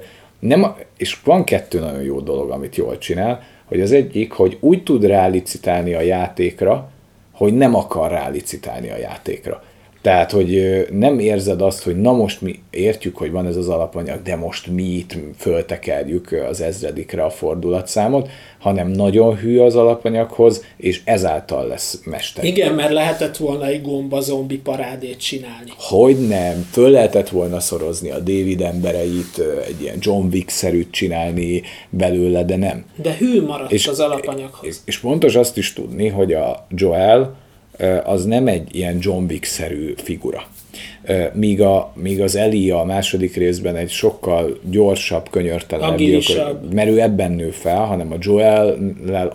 [0.45, 4.83] nem, és van kettő nagyon jó dolog, amit jól csinál, hogy az egyik, hogy úgy
[4.83, 6.89] tud rálicitálni a játékra,
[7.31, 9.63] hogy nem akar rálicitálni a játékra.
[10.05, 14.21] Tehát, hogy nem érzed azt, hogy na most mi értjük, hogy van ez az alapanyag,
[14.21, 21.01] de most mi itt föltekerjük az ezredikre a fordulatszámot, hanem nagyon hű az alapanyaghoz, és
[21.05, 22.43] ezáltal lesz mester.
[22.43, 25.71] Igen, mert lehetett volna egy gomba zombi parádét csinálni.
[25.77, 32.43] Hogy nem, föl lehetett volna szorozni a David embereit, egy ilyen John Wick-szerűt csinálni belőle,
[32.43, 32.85] de nem.
[32.95, 34.67] De hű maradt És- az alapanyaghoz.
[34.67, 37.43] És, és fontos azt is tudni, hogy a Joel
[38.03, 40.43] az nem egy ilyen John Wick-szerű figura.
[41.33, 46.37] Míg, a, míg az Eli a második részben egy sokkal gyorsabb, könyörtelenebb gyilkos,
[46.73, 48.77] mert ő ebben nő fel, hanem a joel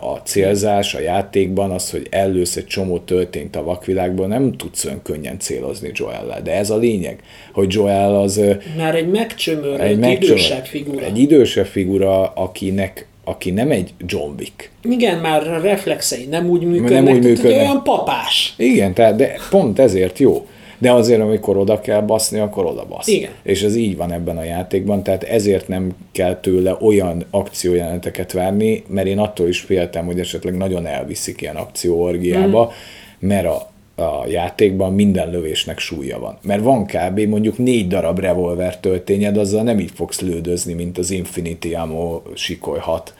[0.01, 5.01] a célzás a játékban az, hogy ellősz egy csomó töltényt a vakvilágból, nem tudsz olyan
[5.03, 6.41] könnyen célozni Joel-lel.
[6.41, 7.19] De ez a lényeg,
[7.53, 8.41] hogy Joel az
[8.77, 11.05] Már egy megcsömörült, egy egy megcsömör- idősebb figura.
[11.05, 14.71] Egy idősebb figura, akinek aki nem egy John Wick.
[14.83, 17.61] Igen, már a reflexei nem úgy működnek, Nem úgy tehát működnek.
[17.61, 18.53] olyan papás.
[18.57, 20.47] Igen, tehát de pont ezért jó.
[20.77, 23.07] De azért, amikor oda kell baszni, akkor oda basz.
[23.07, 23.31] Igen.
[23.43, 28.83] És ez így van ebben a játékban, tehát ezért nem kell tőle olyan akciójeleneteket várni,
[28.87, 33.27] mert én attól is féltem, hogy esetleg nagyon elviszik ilyen akcióorgiába, mm.
[33.27, 36.37] mert a, a játékban minden lövésnek súlya van.
[36.41, 37.19] Mert van kb.
[37.19, 42.79] mondjuk négy darab revolver töltényed, azzal nem így fogsz lődözni, mint az Infinity Ammo sikoly
[42.79, 43.13] 6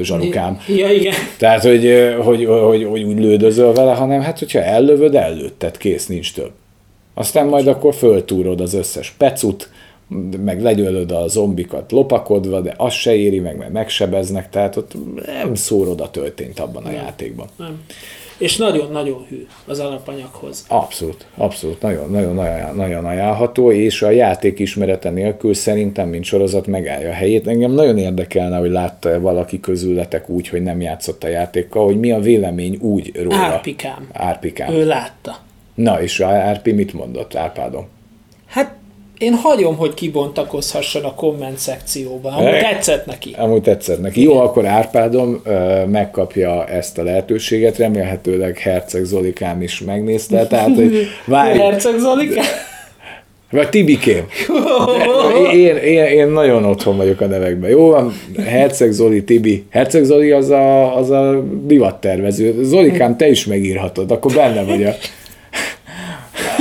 [0.00, 0.60] zsarukám.
[0.68, 1.14] Ja, igen.
[1.38, 6.34] Tehát, hogy, hogy, hogy, hogy úgy lődözöl vele, hanem hát, hogyha ellövöd, ellőtted, kész, nincs
[6.34, 6.50] több.
[7.14, 9.70] Aztán majd akkor föltúrod az összes pecut,
[10.44, 14.92] meg legyölöd a zombikat lopakodva, de az se éri meg, mert megsebeznek, tehát ott
[15.26, 17.46] nem szórod a töltényt abban a játékban.
[17.56, 17.84] Nem.
[18.38, 20.64] És nagyon-nagyon hű az alapanyaghoz.
[20.68, 26.66] Abszolút, abszolút, nagyon, nagyon, ajánl- nagyon ajánlható, és a játék ismerete nélkül szerintem, mint sorozat
[26.66, 27.46] megállja a helyét.
[27.46, 32.12] Engem nagyon érdekelne, hogy látta valaki közületek úgy, hogy nem játszott a játékkal, hogy mi
[32.12, 33.36] a vélemény úgy róla.
[33.36, 34.08] Árpikám.
[34.12, 34.72] Árpikám.
[34.72, 35.36] Ő látta.
[35.74, 37.86] Na, és a Árpi mit mondott, Árpádom?
[38.46, 38.74] Hát
[39.18, 42.32] én hagyom, hogy kibontakozhasson a komment szekcióban.
[42.32, 43.34] Amúgy E- tetszett neki.
[43.38, 44.22] Amúgy tetszett neki.
[44.22, 51.06] Jó, akkor Árpádom ö, megkapja ezt a lehetőséget, remélhetőleg Herceg Zolikám is megnézte, tehát hogy
[51.26, 52.42] várj, Herceg Zolika?
[53.50, 54.24] vagy Tibikém.
[55.52, 57.70] Én, én, én nagyon otthon vagyok a nevekben.
[57.70, 58.12] Jó van,
[58.46, 59.64] Herceg Zoli, Tibi.
[59.70, 62.64] Herceg Zoli az a, az a divattervező.
[62.64, 64.94] Zolikám, te is megírhatod, akkor benne vagy a...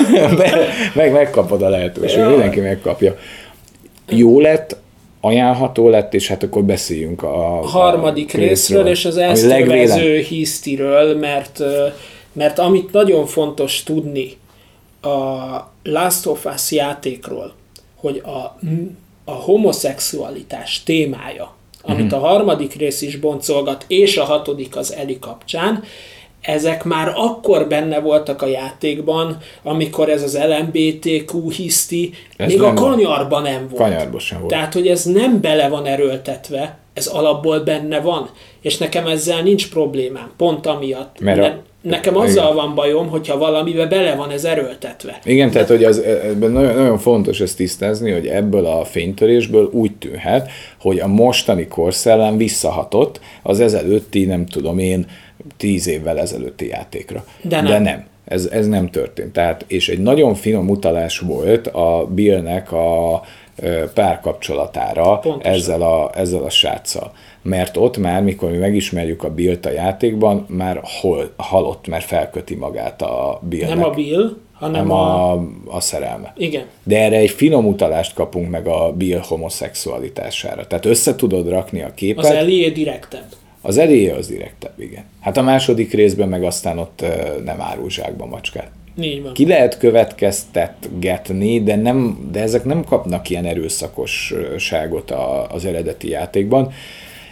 [0.95, 3.17] Meg megkapod a lehetőséget, mindenki megkapja.
[4.10, 4.77] Jó lett,
[5.21, 10.17] ajánlható lett, és hát akkor beszéljünk a, A harmadik a részről, és az ezt övező
[10.19, 11.60] hisztiről, mert,
[12.34, 14.38] mert amit nagyon fontos tudni
[15.01, 17.53] a Last of Us játékról,
[17.95, 18.60] hogy a,
[19.25, 22.13] a homoszexualitás témája, amit Mhm.
[22.13, 25.84] a harmadik rész is boncolgat, és a hatodik az Eli kapcsán,
[26.45, 32.73] ezek már akkor benne voltak a játékban, amikor ez az LMBTQ hiszti Ez még a
[32.73, 33.81] kanyarban nem volt.
[33.81, 34.51] Kanyarban sem volt.
[34.51, 38.29] Tehát, hogy ez nem bele van erőltetve, ez alapból benne van,
[38.62, 41.19] és nekem ezzel nincs problémám, pont amiatt.
[41.19, 45.19] Mert a- ne, nekem azzal van bajom, hogyha valamibe bele van ez erőltetve.
[45.23, 49.91] Igen, tehát hogy az, ebben nagyon, nagyon fontos ezt tisztázni, hogy ebből a fénytörésből úgy
[49.95, 55.05] tűnhet, hogy a mostani korszellem visszahatott az ezelőtti, nem tudom én,
[55.58, 57.25] tíz évvel ezelőtti játékra.
[57.41, 57.65] De nem.
[57.65, 58.05] De nem.
[58.25, 59.34] Ez, ez nem történt.
[59.34, 63.21] Tehát, és egy nagyon finom utalás volt a Billnek a
[63.93, 65.53] párkapcsolatára Pontosan.
[65.53, 67.13] ezzel a, ezzel a sráccal.
[67.41, 72.55] Mert ott már, mikor mi megismerjük a Billt a játékban, már hol, halott, mert felköti
[72.55, 73.75] magát a Billnek.
[73.75, 75.31] Nem a Bill, hanem nem a...
[75.31, 76.34] a, a szerelme.
[76.38, 76.65] Igen.
[76.84, 80.67] De erre egy finom utalást kapunk meg a Bill homoszexualitására.
[80.67, 82.25] Tehát össze tudod rakni a képet.
[82.25, 83.25] Az Elié direktebb.
[83.65, 85.04] Az eléje az direktebb, igen.
[85.19, 87.06] Hát a második részben meg aztán ott
[87.43, 88.71] nem árul zsákba macskát.
[89.01, 89.34] Így van.
[89.34, 96.71] Ki lehet következtetgetni, de, nem, de ezek nem kapnak ilyen erőszakosságot a, az eredeti játékban.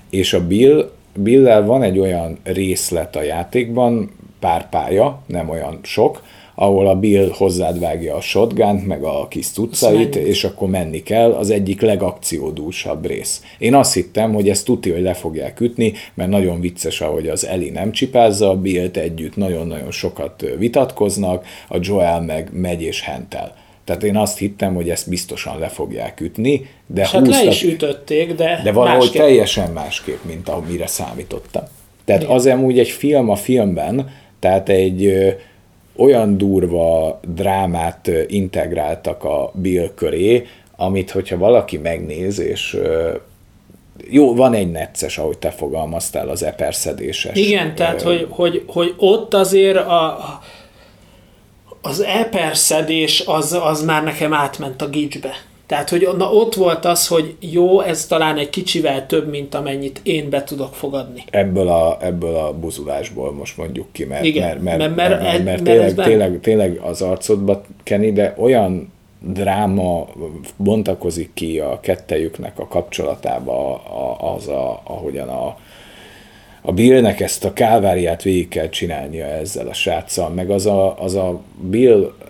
[0.10, 6.24] És a Bill, Bill-lel van egy olyan részlet a játékban, pár pálya, nem olyan sok,
[6.56, 11.32] ahol a Bill hozzád vágja a shotgun meg a kis cuccait, és akkor menni kell,
[11.32, 13.42] az egyik legakciódúsabb rész.
[13.58, 17.46] Én azt hittem, hogy ezt tuti, hogy le fogják ütni, mert nagyon vicces, ahogy az
[17.46, 23.56] Eli nem csipázza a Billt együtt, nagyon-nagyon sokat vitatkoznak, a Joel meg megy és hentel.
[23.86, 27.64] Tehát én azt hittem, hogy ezt biztosan le fogják ütni, de És hát le is
[27.64, 29.22] ütötték, de, de valahogy másképp.
[29.22, 31.64] teljesen másképp, mint amire számítottam.
[32.06, 32.36] Tehát Igen.
[32.36, 35.14] az amúgy egy film a filmben, tehát egy
[35.96, 42.78] olyan durva drámát integráltak a Bill köré, amit hogyha valaki megnéz, és
[44.10, 47.38] jó, van egy necces, ahogy te fogalmaztál, az eperszedéses.
[47.38, 50.40] Igen, tehát, hogy, hogy, hogy ott azért a-
[51.82, 55.32] az eperszedés az, az már nekem átment a gicsbe.
[55.74, 60.00] Tehát, hogy na, ott volt az, hogy jó, ez talán egy kicsivel több, mint amennyit
[60.04, 61.24] én be tudok fogadni.
[61.30, 65.44] ebből a, ebből a buzulásból most mondjuk ki, mert, Igen, mert, mert, mert- mert, mert-
[65.44, 70.08] mert, mert, mert tényleg, tényleg, tényleg az arcodba keni, de olyan dráma
[70.58, 73.84] bontakozik ki a kettejüknek a kapcsolatába,
[74.36, 75.58] az, a, ahogyan a,
[76.62, 81.16] a Billnek ezt a káváriát végig kell csinálnia ezzel a sráccal, meg az a, az
[81.16, 81.42] a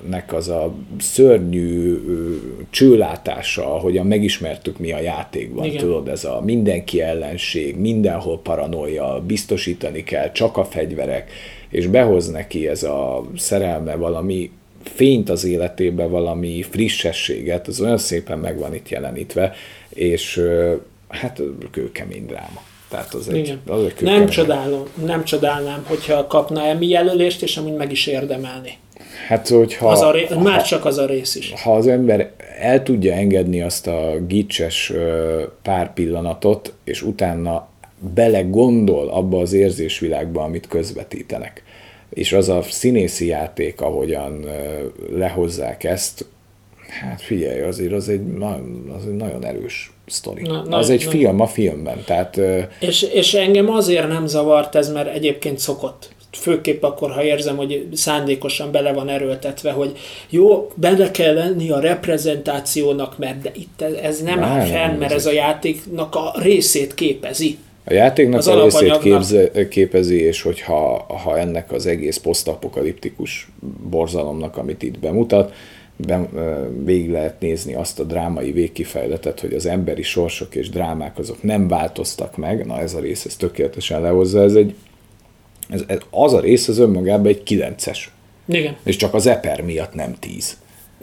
[0.03, 1.99] Billnek az a szörnyű
[2.69, 5.77] csőlátása, ahogyan megismertük mi a játékban, Igen.
[5.77, 11.31] tudod, ez a mindenki ellenség, mindenhol paranoia, biztosítani kell, csak a fegyverek,
[11.69, 14.51] és behoz neki ez a szerelme valami
[14.83, 19.53] fényt az életébe, valami frissességet, az olyan szépen meg van itt jelenítve,
[19.89, 20.41] és
[21.07, 22.61] hát kőkemény dráma.
[22.89, 23.61] Tehát az egy, Igen.
[23.67, 28.77] az egy Nem csodálom, nem csodálnám, hogyha kapna Emmy jelölést, és amúgy meg is érdemelni.
[29.27, 31.53] Hát, hogyha Az a ré- már csak az a rész is.
[31.63, 34.93] ha az ember el tudja engedni azt a gicses
[35.61, 37.67] pár pillanatot, és utána
[38.13, 41.63] bele gondol abba az érzésvilágba, amit közvetítenek,
[42.09, 44.45] és az a színészi játék, ahogyan
[45.15, 46.25] lehozzák ezt,
[47.01, 48.21] hát figyelj, azért az egy,
[48.97, 50.41] az egy nagyon erős sztori.
[50.41, 52.39] Na- az na- egy na- film a filmben, tehát
[52.79, 56.09] És, és engem azért nem zavart ez, mert egyébként szokott.
[56.37, 59.97] Főképp akkor, ha érzem, hogy szándékosan bele van erőltetve, hogy
[60.29, 65.11] jó, benne kell lenni a reprezentációnak, mert de itt ez- nem Nem, áll fenn, mert
[65.11, 67.57] ez a játéknak a részét képezi.
[67.85, 73.47] A játéknak Az a részét képze, képezi, és hogyha ha ennek az egész posztapokaliptikus
[73.89, 75.53] borzalomnak, amit itt bemutat,
[75.95, 76.29] be,
[76.83, 81.67] végig lehet nézni azt a drámai végkifejletet, hogy az emberi sorsok és drámák azok nem
[81.67, 84.75] változtak meg, na ez a rész ez tökéletesen lehozza, ez egy
[85.69, 88.11] ez, ez, az a rész az önmagában egy kilences,
[88.47, 90.57] Igen, és csak az eper miatt nem tíz.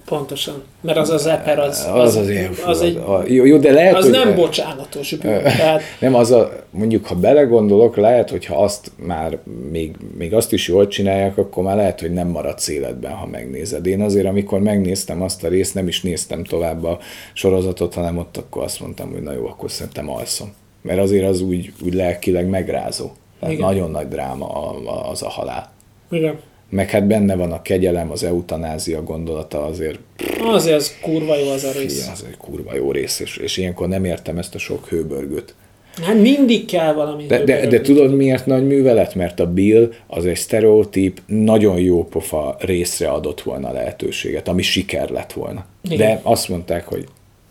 [0.05, 0.63] pontosan.
[0.81, 3.95] Mert az az eper, az, Az az, ilyen, az, egy, a, jó, jó, de lehet,
[3.95, 5.17] az hogy, nem bocsánatos.
[5.21, 9.39] Tehát Nem, az a, mondjuk, ha belegondolok, lehet, hogyha azt már
[9.71, 13.87] még, még azt is jól csinálják, akkor már lehet, hogy nem maradsz életben, ha megnézed.
[13.87, 16.99] Én azért, amikor megnéztem azt a részt, nem is néztem tovább a
[17.33, 20.53] sorozatot, hanem ott akkor azt mondtam, hogy na jó, akkor szerintem alszom.
[20.83, 23.11] Mert azért az úgy, úgy lelkileg megrázó.
[23.41, 23.67] Tehát Igen.
[23.67, 25.73] nagyon nagy dráma a- a- az a halál.
[26.11, 26.39] igen.
[26.69, 29.99] Meg hát benne van a kegyelem, az eutanázia gondolata azért,
[30.45, 31.97] Azért az kurva jó az a rész.
[31.99, 35.55] ilyen, az egy kurva jó rész, és, és ilyenkor nem értem ezt a sok hőbörgőt.
[36.03, 37.27] Hát mindig kell valami.
[37.27, 39.15] De, de, de tudod miért nagy művelet?
[39.15, 45.09] Mert a Bill az egy sztereotíp, nagyon jó pofa részre adott volna lehetőséget, ami siker
[45.11, 45.65] lett volna.
[45.83, 45.99] Igen.
[45.99, 47.07] De azt mondták, hogy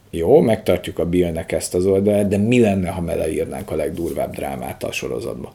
[0.10, 4.84] jó, megtartjuk a Billnek ezt az oldalát, de mi lenne, ha beleírnánk a legdurvább drámát
[4.84, 5.54] a sorozatba?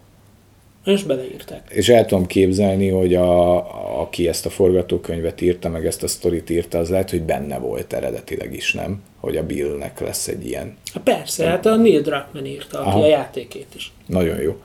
[0.84, 1.62] És beleírták.
[1.70, 3.56] És el tudom képzelni, hogy a,
[4.00, 7.92] aki ezt a forgatókönyvet írta, meg ezt a sztorit írta, az lehet, hogy benne volt
[7.92, 9.02] eredetileg is, nem?
[9.20, 13.02] Hogy a Billnek lesz egy ilyen Hát persze, hát a Neil Druckmann írta, aki Aha.
[13.02, 13.92] a játékét is.
[14.06, 14.56] nagyon jó.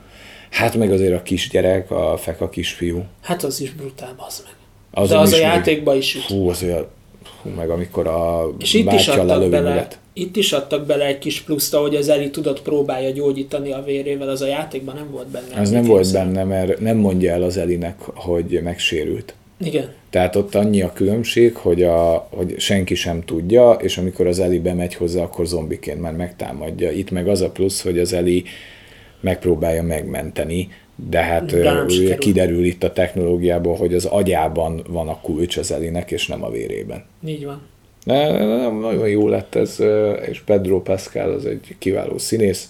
[0.50, 3.04] Hát meg azért a kisgyerek, a feka kisfiú.
[3.22, 4.54] Hát az is brutál, az meg.
[4.90, 6.16] Az De az a még- játékba is.
[6.26, 6.86] Hú, az olyan,
[7.42, 9.88] hú, meg amikor a És itt is, adtak lelövi bele.
[10.12, 14.28] Itt is adtak bele egy kis pluszt, hogy az Eli tudott próbálja gyógyítani a vérével,
[14.28, 15.60] az a játékban nem volt benne.
[15.60, 19.34] Az nem volt benne, mert nem mondja el az Elinek, hogy megsérült.
[19.64, 19.92] Igen.
[20.10, 24.58] Tehát ott annyi a különbség, hogy, a, hogy senki sem tudja, és amikor az Eli
[24.58, 26.90] bemegy hozzá, akkor zombiként már megtámadja.
[26.90, 28.44] Itt meg az a plusz, hogy az Eli
[29.20, 30.68] megpróbálja megmenteni,
[31.08, 32.18] de hát De sikerül.
[32.18, 36.50] kiderül itt a technológiából, hogy az agyában van a kulcs az Elinek, és nem a
[36.50, 37.04] vérében.
[37.26, 37.62] Így van.
[38.04, 38.32] De
[38.70, 39.76] nagyon jó lett ez,
[40.30, 42.68] és Pedro Pascal az egy kiváló színész.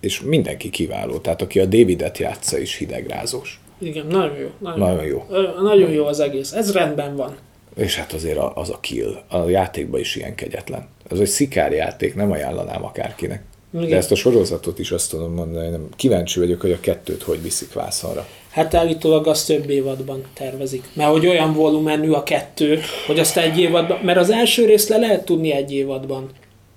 [0.00, 1.18] és mindenki kiváló.
[1.18, 3.60] Tehát aki a Davidet játsza is hidegrázós.
[3.78, 4.48] Igen, nagyon jó.
[4.58, 5.26] Nagyon, Nagyon jó.
[5.30, 6.52] Ö, Nagyon jó az egész.
[6.52, 7.36] Ez rendben van.
[7.76, 9.22] És hát azért az a kill.
[9.28, 10.88] A játékban is ilyen kegyetlen.
[11.10, 13.42] Ez egy szikárjáték, nem ajánlanám akárkinek.
[13.74, 13.88] Igen.
[13.88, 15.88] De ezt a sorozatot is azt tudom mondani, nem.
[15.96, 18.26] kíváncsi vagyok, hogy a kettőt hogy viszik vászonra.
[18.50, 20.84] Hát állítólag azt több évadban tervezik.
[20.92, 24.96] Mert hogy olyan volumenű a kettő, hogy azt egy évadban, mert az első részt le
[24.96, 26.30] lehet tudni egy évadban.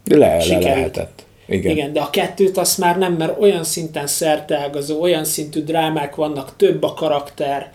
[0.06, 1.26] Le, le lehetett.
[1.48, 1.72] Igen.
[1.72, 1.94] Igen.
[1.94, 6.84] De a kettőt azt már nem, mert olyan szinten szerteágazó, olyan szintű drámák vannak, több
[6.84, 7.72] a karakter,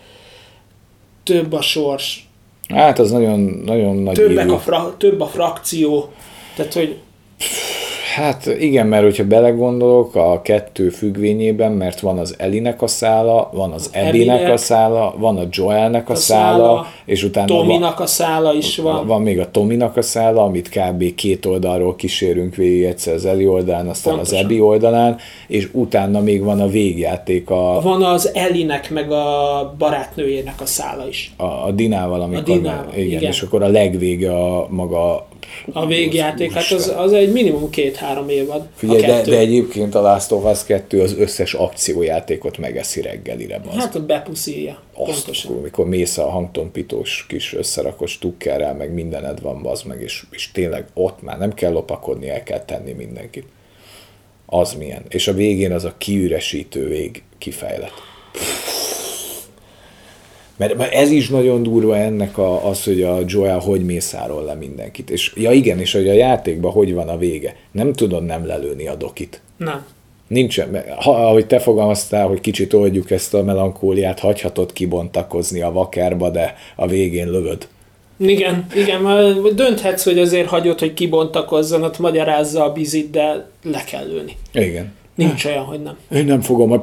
[1.23, 2.29] több a sors,
[2.69, 6.09] Hát az nagyon, nagyon nagy többek a fra, több a frakció,
[6.55, 6.97] tehát hogy
[8.19, 13.71] Hát igen, mert hogyha belegondolok a kettő függvényében, mert van az Elinek a szála, van
[13.71, 17.65] az Ebinek Abbynek a szála, van a Joelnek a, a szála, szála, és utána van,
[17.65, 19.07] Tominak a szála is van.
[19.07, 21.15] van még a Tominak a szála, amit kb.
[21.15, 24.39] két oldalról kísérünk végig, egyszer az Eli oldalán, aztán Pontosan.
[24.39, 25.17] az Ebi oldalán,
[25.47, 31.07] és utána még van a végjáték a, Van az Elinek meg a barátnőjének a szála
[31.07, 31.33] is.
[31.37, 33.31] a, a Dinával, amikor Dinával, igen, igen.
[33.31, 35.27] és akkor a legvége a maga
[35.73, 38.67] A végjáték, hát az, az egy minimum két-három évad.
[38.75, 43.61] Figyelj, de, de egyébként a Last of Us 2 az összes akciójátékot megeszi reggelire.
[43.67, 43.75] Az.
[43.75, 44.81] Hát ott bepuszíja.
[44.93, 50.51] Azt, amikor mész a hangtonpitós kis összerakos tukkerrel, meg mindened van, bazd meg, és, és
[50.51, 53.45] tényleg ott már nem kell lopakodni, el kell tenni mindenkit.
[54.45, 55.03] Az milyen.
[55.09, 57.91] És a végén az a kiüresítő vég kifejlet.
[58.33, 58.78] Mert,
[60.59, 65.09] mert ez is nagyon durva ennek a, az, hogy a Joel hogy mészárol le mindenkit.
[65.09, 67.55] És ja igen, és hogy a játékban hogy van a vége.
[67.71, 69.41] Nem tudod nem lelőni a dokit.
[69.57, 69.85] Nem.
[70.27, 76.29] Nincsen, ha, ahogy te fogalmaztál, hogy kicsit oldjuk ezt a melankóliát, hagyhatod kibontakozni a vakárba,
[76.29, 77.67] de a végén lövöd.
[78.17, 79.03] Igen, igen,
[79.55, 84.37] dönthetsz, hogy azért hagyod, hogy kibontakozzon, ott magyarázza a bizit, de le kell lőni.
[84.53, 84.93] Igen.
[85.15, 85.97] Nincs olyan, hogy nem.
[86.11, 86.81] Én nem fogom, hogy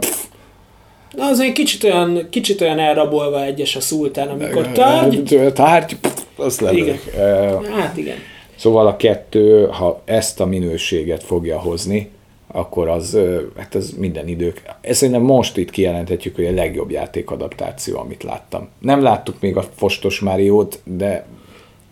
[1.17, 5.53] pff, De azért kicsit olyan, kicsit olyan elrabolva egyes a szultán, amikor tárgy.
[5.55, 5.97] tárgy,
[6.37, 7.13] azt lelők.
[7.17, 8.17] Eh, Hát igen.
[8.57, 12.11] Szóval a kettő, ha ezt a minőséget fogja hozni,
[12.47, 13.19] akkor az,
[13.57, 14.63] hát ez minden idők.
[14.81, 18.69] Ezt szerintem most itt kijelenthetjük, hogy a legjobb játékadaptáció, amit láttam.
[18.79, 21.27] Nem láttuk még a Fostos Máriót, de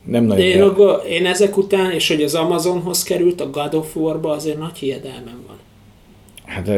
[0.05, 0.47] nem De nagyon...
[0.47, 4.59] én, maga- én ezek után, és hogy az Amazonhoz került, a God of War-ba azért
[4.59, 5.44] nagy hiedelmem.
[6.45, 6.69] Hát,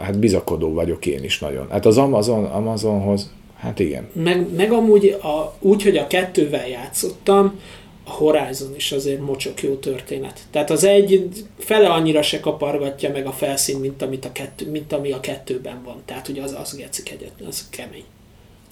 [0.00, 1.70] hát bizakodó vagyok én is nagyon.
[1.70, 4.08] Hát az Amazon, Amazonhoz, hát igen.
[4.12, 7.60] Meg, meg amúgy a, úgy, hogy a kettővel játszottam,
[8.04, 10.40] a Horizon is azért mocsok jó történet.
[10.50, 14.92] Tehát az egy fele annyira se kapargatja meg a felszín, mint, amit a kettő, mint
[14.92, 16.02] ami a kettőben van.
[16.04, 18.04] Tehát ugye az, az geci kegyetlen, az kemény.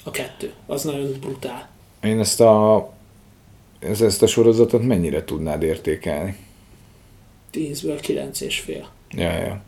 [0.04, 0.52] A kettő.
[0.66, 1.68] Az nagyon brutál.
[2.02, 2.88] Én ezt a,
[3.78, 6.36] ez- ezt a sorozatot mennyire tudnád értékelni?
[7.52, 8.88] 10-ből 9 és fél.
[9.10, 9.62] Ja, ja.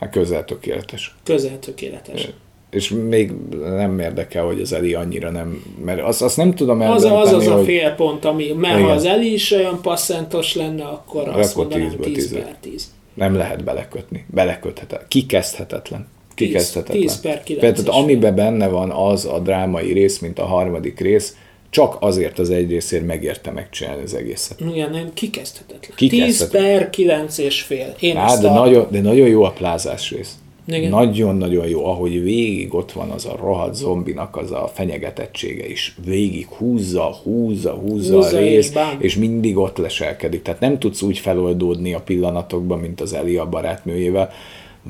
[0.00, 1.14] Hát közel tökéletes.
[1.24, 2.28] Közel tökéletes.
[2.70, 3.32] És még
[3.76, 7.32] nem érdekel, hogy az Eli annyira nem, mert azt, azt nem tudom Az eldönteni, az,
[7.32, 8.88] az a hogy fél pont, ami, mert Igen.
[8.88, 12.32] ha az Eli is olyan passzentos lenne, akkor azt Akkor mondanám 10-ből 10 10.
[12.32, 12.92] per 10.
[13.14, 14.24] nem lehet belekötni.
[14.26, 15.08] Beleköthetetlen.
[15.08, 16.06] Kikezdhetetlen.
[16.34, 17.00] Kikezdhetetlen.
[17.00, 21.00] 10 per 9 Tehát és amiben benne van az a drámai rész, mint a harmadik
[21.00, 21.36] rész,
[21.70, 24.60] csak azért az egy részért megérte megcsinálni az egészet.
[24.60, 25.96] Igen, nem, kikezdhetetlen.
[25.96, 26.62] Kikezdhetetlen.
[26.62, 27.94] 10 per 9 és fél.
[28.00, 28.54] Én Á, de, a...
[28.54, 30.38] nagyon, de nagyon jó a plázás rész.
[30.66, 30.90] Igen.
[30.90, 35.96] Nagyon-nagyon jó, ahogy végig ott van az a rohadt zombinak az a fenyegetettsége is.
[36.04, 40.42] Végig húzza, húzza, húzza, Húzza a és rész, és mindig ott leselkedik.
[40.42, 44.30] Tehát nem tudsz úgy feloldódni a pillanatokban, mint az Eli a barátnőjével,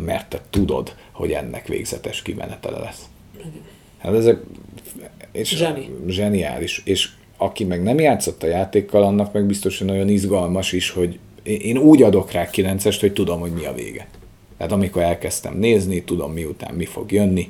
[0.05, 3.03] mert te tudod, hogy ennek végzetes kimenetele lesz.
[3.99, 4.41] Hát ezek...
[5.33, 5.91] És Zseni.
[6.09, 6.83] Zseniális.
[6.85, 11.79] És aki meg nem játszott a játékkal, annak meg biztosan nagyon izgalmas is, hogy én
[11.79, 14.07] úgy adok rá 9 hogy tudom, hogy mi a vége.
[14.57, 17.49] Tehát amikor elkezdtem nézni, tudom miután mi fog jönni,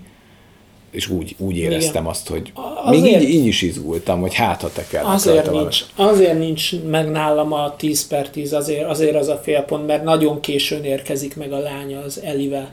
[0.90, 2.06] és úgy, úgy éreztem Igen.
[2.06, 2.52] azt, hogy
[2.84, 5.04] Azért- még így, így is izgultam, hogy hát, ha te kell.
[5.04, 9.86] Azért nincs, azért nincs meg nálam a 10 per 10, azért, azért az a félpont,
[9.86, 12.70] mert nagyon későn érkezik meg a lánya az Elivel.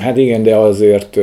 [0.00, 1.18] Hát igen, de azért,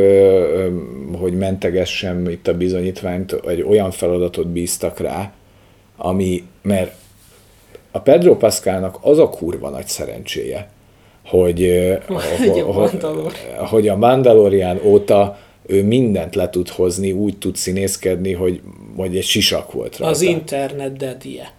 [1.20, 5.32] hogy mentegessem itt a bizonyítványt, egy olyan feladatot bíztak rá,
[5.98, 6.92] ami, mert
[7.92, 10.70] a Pedro Pascalnak az a kurva nagy szerencséje,
[11.26, 11.64] hogy,
[12.68, 13.32] a Mandalor.
[13.58, 18.62] hogy a Mandalorian óta ő mindent le tud hozni, úgy tud színészkedni, hogy,
[18.96, 20.14] hogy egy sisak volt rajta.
[20.14, 21.52] Az internet dedie.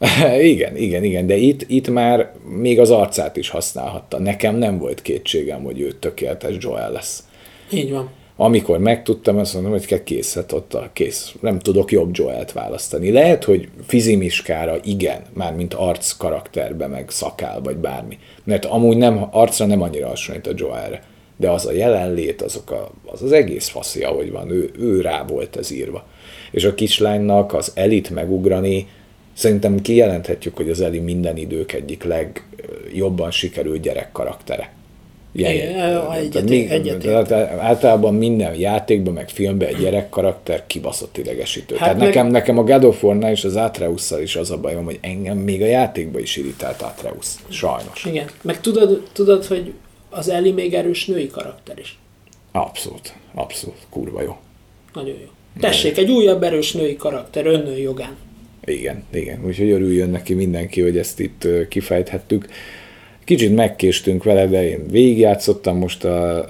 [0.40, 4.18] igen, igen, igen, de itt, itt már még az arcát is használhatta.
[4.18, 7.24] Nekem nem volt kétségem, hogy ő tökéletes Joel lesz.
[7.72, 8.10] Így van.
[8.36, 11.34] Amikor megtudtam, azt mondom, hogy kész, hát ott a kész.
[11.40, 13.10] Nem tudok jobb Joelt választani.
[13.10, 18.18] Lehet, hogy fizimiskára igen, már mint arc karakterbe, meg szakál, vagy bármi.
[18.44, 21.02] Mert amúgy nem, arcra nem annyira hasonlít a Joelre.
[21.36, 25.24] de az a jelenlét, azok a, az az egész faszi, ahogy van, ő, ő rá
[25.24, 26.04] volt ez írva.
[26.50, 28.86] És a kislánynak az elit megugrani,
[29.40, 34.72] szerintem kijelenthetjük, hogy az Eli minden idők egyik legjobban sikerült gyerek karaktere.
[35.32, 35.52] Igen,
[36.12, 37.32] egyet, egyet, egyet.
[37.58, 41.74] Általában minden játékban, meg filmben egy gyerek karakter kibaszott idegesítő.
[41.74, 42.06] Hát Tehát meg...
[42.06, 45.38] nekem, nekem a God of war és az atreus is az a bajom, hogy engem
[45.38, 47.26] még a játékban is irritált Atreus.
[47.48, 48.04] Sajnos.
[48.04, 49.72] Igen, meg tudod, tudod hogy
[50.10, 51.98] az Eli még erős női karakter is.
[52.52, 54.36] Abszolút, abszolút, kurva jó.
[54.94, 55.28] Nagyon jó.
[55.60, 58.16] Tessék, egy újabb erős női karakter, önnő jogán.
[58.64, 59.44] Igen, igen.
[59.46, 62.48] Úgyhogy örüljön neki mindenki, hogy ezt itt kifejthettük.
[63.24, 66.48] Kicsit megkéstünk vele, de én végigjátszottam most a, a,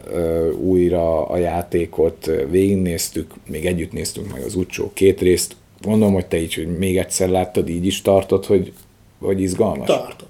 [0.53, 5.57] újra a játékot, végignéztük, még együtt néztünk meg az utcsó két részt.
[5.83, 8.73] Gondolom, hogy te így, hogy még egyszer láttad, így is tartod, hogy,
[9.19, 9.87] hogy izgalmas?
[9.87, 10.29] Tartom.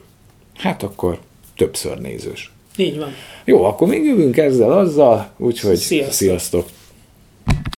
[0.55, 1.18] Hát akkor
[1.57, 2.53] többször nézős.
[2.76, 3.12] Így van.
[3.45, 6.12] Jó, akkor még jövünk ezzel, azzal, úgyhogy sziasztok.
[6.12, 6.68] sziasztok.